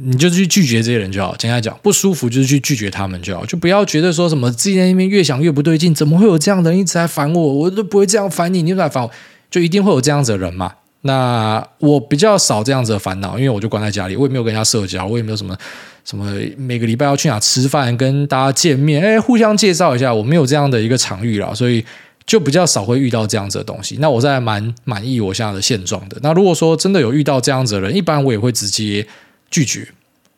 [0.00, 1.34] 你就去拒绝这些人就好。
[1.36, 7.40] 简单讲，不舒服就是去拒绝他们就好，就不要觉得说什么自己在那边越想越不对劲，怎么会有这样的人一直在烦我？
[7.40, 9.10] 我都不会这样烦你，你又在烦我，
[9.50, 10.72] 就一定会有这样子的人嘛。
[11.02, 15.56] 那我比较少这样子的烦恼，因为我就关在家里，我也没有跟人家社交，我也没有什么
[16.04, 21.84] 什么每个礼拜要去哪吃饭，跟大家见面，哎，互相介绍一下，我没有这样的一个场域了，所以。
[22.24, 26.16] 就比较少会遇到这样子的东西，那我是还蛮满意我现在的现状的。
[26.22, 29.04] 那如果说真的有遇到这样子的人，一般我也会直接
[29.52, 29.86] 拒绝。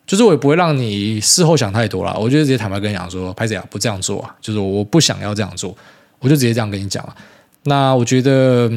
[0.05, 5.75] 就是我也不会让你事后想太多啦，我就直接坦白跟你讲说，拍子啊，不这样做啊，就是我不想要这样做，
[6.19, 7.15] 我就直接这样跟你讲了。
[7.63, 8.71] 那我觉得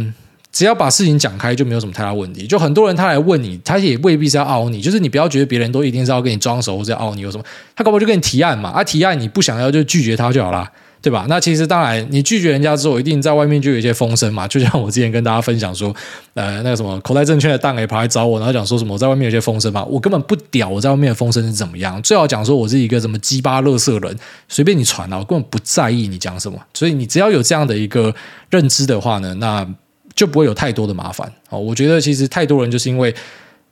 [0.51, 2.47] 只要把事情讲开，就没有什么太大问题。
[2.47, 7.45] 就很多人他来问你，他也未必是要凹你，就是你不要觉得别人都一定是要跟你装熟或者要凹你有什么，
[7.76, 10.72] 他搞不好就跟你提案嘛，啊提案你不想要就拒绝他就好啦。
[11.01, 11.26] 对吧？
[11.28, 14.49] 那其实当然，你拒绝人家之后，一定在外面就有一些风声嘛。
[14.49, 15.94] 就像我之前跟大家分享说，
[16.34, 19.84] 呃，那个什么口袋证券的档也跑来找我，然后讲说什么我在外面有些风声嘛。
[19.84, 22.01] 我根本不屌，我在外面的风声是怎么样？
[22.03, 24.16] 最好讲说我是一个什么鸡巴垃圾人，
[24.49, 26.59] 随便你传啊，我根本不在意你讲什么。
[26.74, 28.14] 所以你只要有这样的一个
[28.51, 29.66] 认知的话呢，那
[30.14, 31.32] 就不会有太多的麻烦。
[31.51, 33.14] 哦，我觉得其实太多人就是因为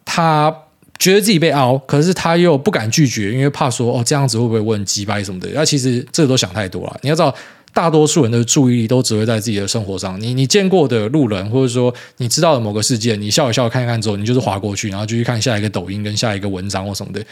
[0.05, 0.55] 他。
[0.99, 5.49] 觉得自己被凹，可是他又不敢拒绝，因为怕说哦这样子会不会问鸡掰什么的。
[5.55, 6.99] 那其实这都想太多了。
[7.03, 7.35] 你要知道，
[7.73, 10.19] 大多数人的注意力都只会在自己的生活上。
[10.21, 17.23] 你你见过的路人，或者说你知道的某个事件，你笑一笑看一看之后，你就是划过去，然后继续看下一个抖音跟下一个文章或什么的。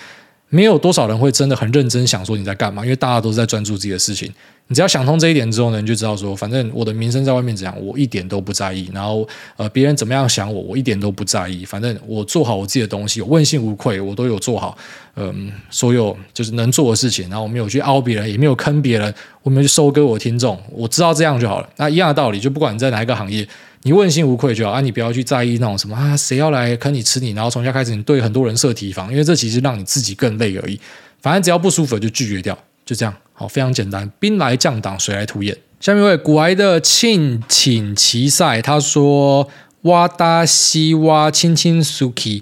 [0.51, 4.33] 没有多少人会真的很认真想说你在干嘛，因为大家都是在专注自己的事情。
[4.69, 8.91] 你只要想通这一点之后呢，你就知道说，反正我的名声在外面怎样，我一点都不在意。
[8.95, 11.65] 然后呃，别人怎么样想我，我一点都不在意。
[11.67, 14.77] 反正我做好我自己的东西，我问心无愧，我都有做好。
[15.17, 21.69] 嗯，所有就是能做的事情，然后我没有去凹别人，也没有坑别人，我没有去收割我的听众，我知道这样就好了。
[21.77, 23.47] 那一样的道理，就不管你在哪一个行业。
[23.83, 30.81] 你问心无愧就好啊，你不要去在意那种什么啊，谁要来坑你吃你，然后从下开始你对很多人设提防，因为这其实让你自己更累而已。
[31.21, 34.11] 反正只要不舒服就拒绝掉，就这样，好，非常简单。
[34.19, 35.59] 兵来将挡，水来土掩。
[35.81, 39.51] 下面一位古埃的庆请奇赛，他说：
[39.83, 42.41] 哇达西哇亲亲苏 k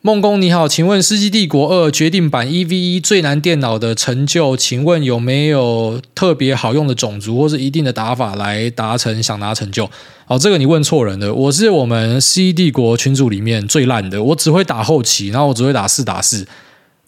[0.00, 9.88] 梦工你好，请问《世纪帝国二》决定版 EV 一最难电脑的成就，请问有没有特别好用的种族或是一定的打法来达成想拿成就？
[10.26, 16.44] 好，这个你问错人了，我是我们《世纪帝国》群组里面最烂的，我只会打后期，然后我只会打四打四，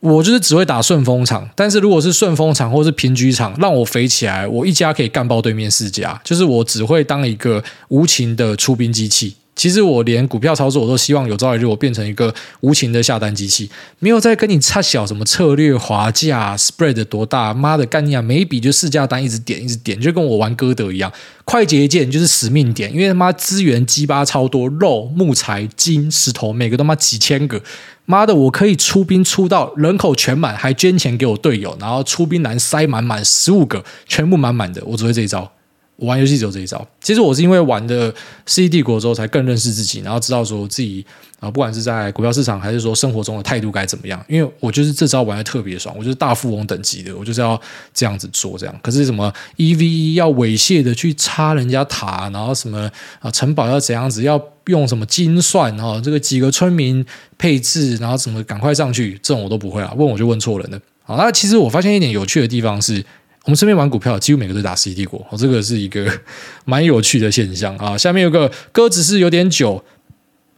[0.04, 1.48] 我就是只会打顺风场。
[1.56, 9.34] 但是如果是顺风场或是平局场，让我肥起来，我一家可以干爆对面四家，就是我只会当一个无情的出兵机器。
[9.56, 18.20] 其实我连股票操作，我都希望有朝一日我变成一个无情的下单机器，没有在跟你插小什么策略滑价 spread 多大，妈的干你啊！
[18.20, 21.12] 每一笔就市价单一直点一直点，就跟我玩歌德一样，
[21.44, 27.62] 快捷键就是死命点，因为他妈资源鸡巴超多，肉、木材、金、石头，每个他妈几千个，
[28.06, 35.50] 妈的我可以出兵出到人口全满，还捐钱给我队友，然后出兵栏塞满满十五个，全部满满的，我只会这一招。
[35.96, 36.86] 我玩游戏只有这一招。
[37.00, 38.12] 其实我是因为玩的
[38.46, 41.04] 《世纪帝国》之后，才更认识自己，然后知道说自己
[41.38, 44.22] 啊，不管是在股票市场还是说生活中的态度该怎么样。
[44.28, 47.60] 因为我就是这招玩的特别爽，我就是大富翁等级的，我就是要
[47.92, 48.74] 这样子做这样。
[48.82, 52.90] 可是什么 EV 要猥亵的去插人家塔，然后什么
[53.20, 57.04] 啊城堡要怎样子，要用什么精算哈，这个几个村民
[57.38, 59.94] 配置，然后什么赶快上去，这种我都不会啊。
[59.96, 60.80] 问我就问错人了。
[61.04, 63.04] 好，那其实我发现一点有趣的地方是。
[63.44, 66.10] 我们身边玩股票，几乎每个都打 C D 股，哦，这个是一个
[66.64, 67.96] 蛮有趣的现象啊。
[67.96, 69.84] 下面有个鸽子是有点久。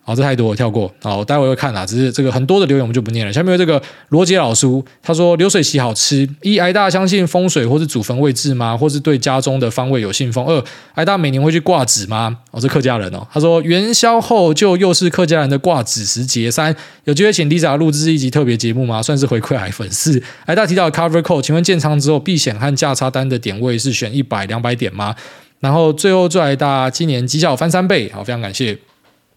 [0.07, 0.89] 好，这太多，我跳过。
[1.03, 1.85] 好，我待会会看啦。
[1.85, 3.33] 只是这个很多的留言我们就不念了。
[3.33, 6.29] 下面有这个罗杰老叔，他说流水席好吃。
[6.43, 8.77] 一，挨大相信风水或是祖坟位置吗？
[8.77, 10.47] 或是对家中的方位有信奉？
[10.47, 12.39] 二，挨大每年会去挂纸吗？
[12.53, 13.27] 哦，是客家人哦。
[13.33, 16.49] 他说元宵后就又是客家人的挂纸时节。
[16.49, 19.03] 三，有机会请 Lisa 录制一集特别节目吗？
[19.03, 19.91] 算是回馈癌粉。
[19.91, 25.17] 四，挨大提到 Cover Code，请问建仓之后避险和价差单的点位是选一百、两百点吗？
[25.59, 28.09] 然后最后祝挨大今年绩效翻三倍。
[28.15, 28.79] 好，非常感谢。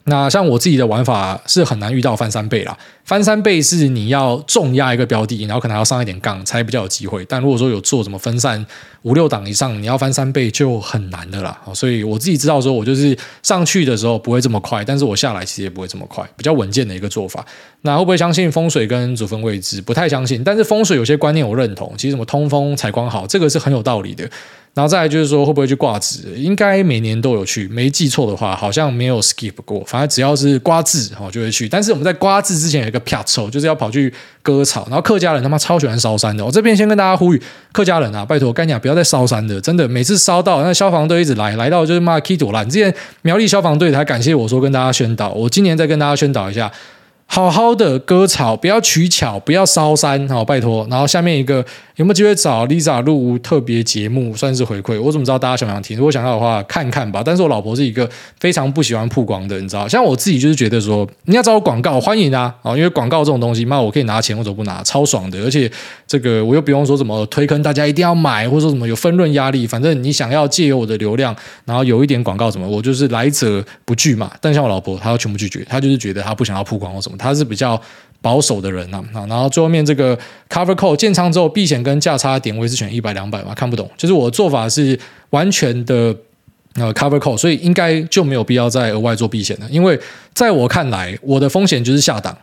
[0.05, 7.23] 那像我自己的玩法是很难遇到翻三倍啦，翻三倍是你要重压一个标的，然后可能要上一点杠才比较有机会。
[7.25, 8.65] 但如果说有做什么分散
[9.03, 11.55] 五六档以上，你要翻三倍就很难的啦。
[11.75, 17.45] 所以我自己知道说，我就是上去的时候不会这么快，但是我下来其实也不会这么快，比较稳健的一个做法。
[17.81, 19.79] 那会不会相信风水跟祖坟位置？
[19.81, 24.27] 不太相信，但是风水有些观念我认同，其实什么通风采光好，这个是很有道理的。
[24.75, 26.19] 然后再来就是说，会不会去挂纸？
[26.37, 29.83] 应该每年都有去，没记错的话，好像没有 skip 过。
[29.85, 31.67] 反正只要是挂纸，哦，就会去。
[31.67, 34.85] 但是我们在挂纸之前有一个撇抽，就是要跑去割草。
[34.87, 36.45] 然后客家人他妈超喜欢烧山的。
[36.45, 37.41] 我这边先跟大家呼吁，
[37.73, 42.69] 客家人啊，拜托，干娘不要再烧山的，真的，每次烧到那消防队一直来，来到就是骂 K 朵烂。
[42.69, 42.93] 之前
[43.23, 46.71] 苗栗消防队还感谢我说跟大家宣导，我今年再跟大家宣导一下。
[47.31, 50.85] 好好的割草，不要取巧，不要烧山，好拜托。
[50.89, 51.63] 然后下面一个
[51.95, 54.99] 有没有机会找 Lisa 录特别节目，算是回馈？
[54.99, 55.95] 我怎么知道大家想不想听？
[55.95, 57.21] 如果想要的话，看看吧。
[57.23, 58.09] 但是我老婆是一个
[58.39, 59.87] 非常不喜欢曝光的，你知道？
[59.87, 62.51] 像我自己就是觉得说，你要找我广告，欢迎啊！
[62.63, 64.81] 哦，因为广告这种东西，妈，我可以拿钱，我怎么不拿？
[64.81, 65.71] 超爽的，而且
[66.07, 69.67] 这个我又不用说什么推坑大家一定要买，或者说什么有分润压力。
[69.67, 74.31] 反正你想要借由我的流量，然后有一点广告什么，我就是来者不拒嘛。
[74.41, 77.18] 但像我老婆，她要全部拒绝，她就是觉得她不想要曝光或什么。
[77.19, 77.79] 他是比较
[78.21, 80.17] 保守的人啊，然后最后面这个
[80.49, 83.53] cover call 建仓之后，避险跟价差点位是选一百两百嘛？
[83.53, 84.99] 看不懂，就是我的做法是
[85.29, 86.15] 完全的
[86.73, 89.99] 呃 cover call，所以应该就没有必要再额外做避险了，因为
[90.33, 92.35] 在我看来，我的风险就是下档，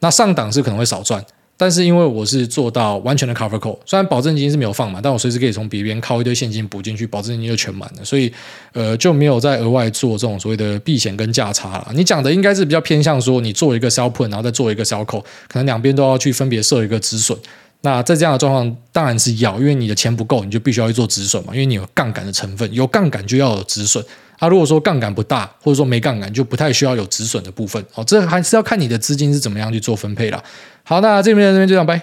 [0.00, 1.24] 那上档是可能会少赚。
[1.56, 8.32] 但是因为我是做到完全的 cover call，虽然保证金是没有放满，但我随时可以从别边靠一堆现金补进去，保证金就全满了，所以
[8.72, 11.88] 呃就没有再额外做这种所谓的避险跟价差了。
[11.94, 17.38] 你讲的应该是比较偏向说，你做一个 sell put，然后再做一个 sell call，可能两边都要去分别设一个止损。
[17.82, 24.02] 那在这样的状况，当然是要，因为你的钱不够，你就必须要去做止损嘛，因为你有杠杆的成分，有杠杆就要有止损。
[24.44, 27.82] 那，如果说杠杆不大，或者说没杠杆，就不太需要有止损的部分。
[27.94, 30.42] 哦，这还是要看你的资金是怎么样去做分配了。
[30.82, 32.00] 好，那这边这边就这样，拜。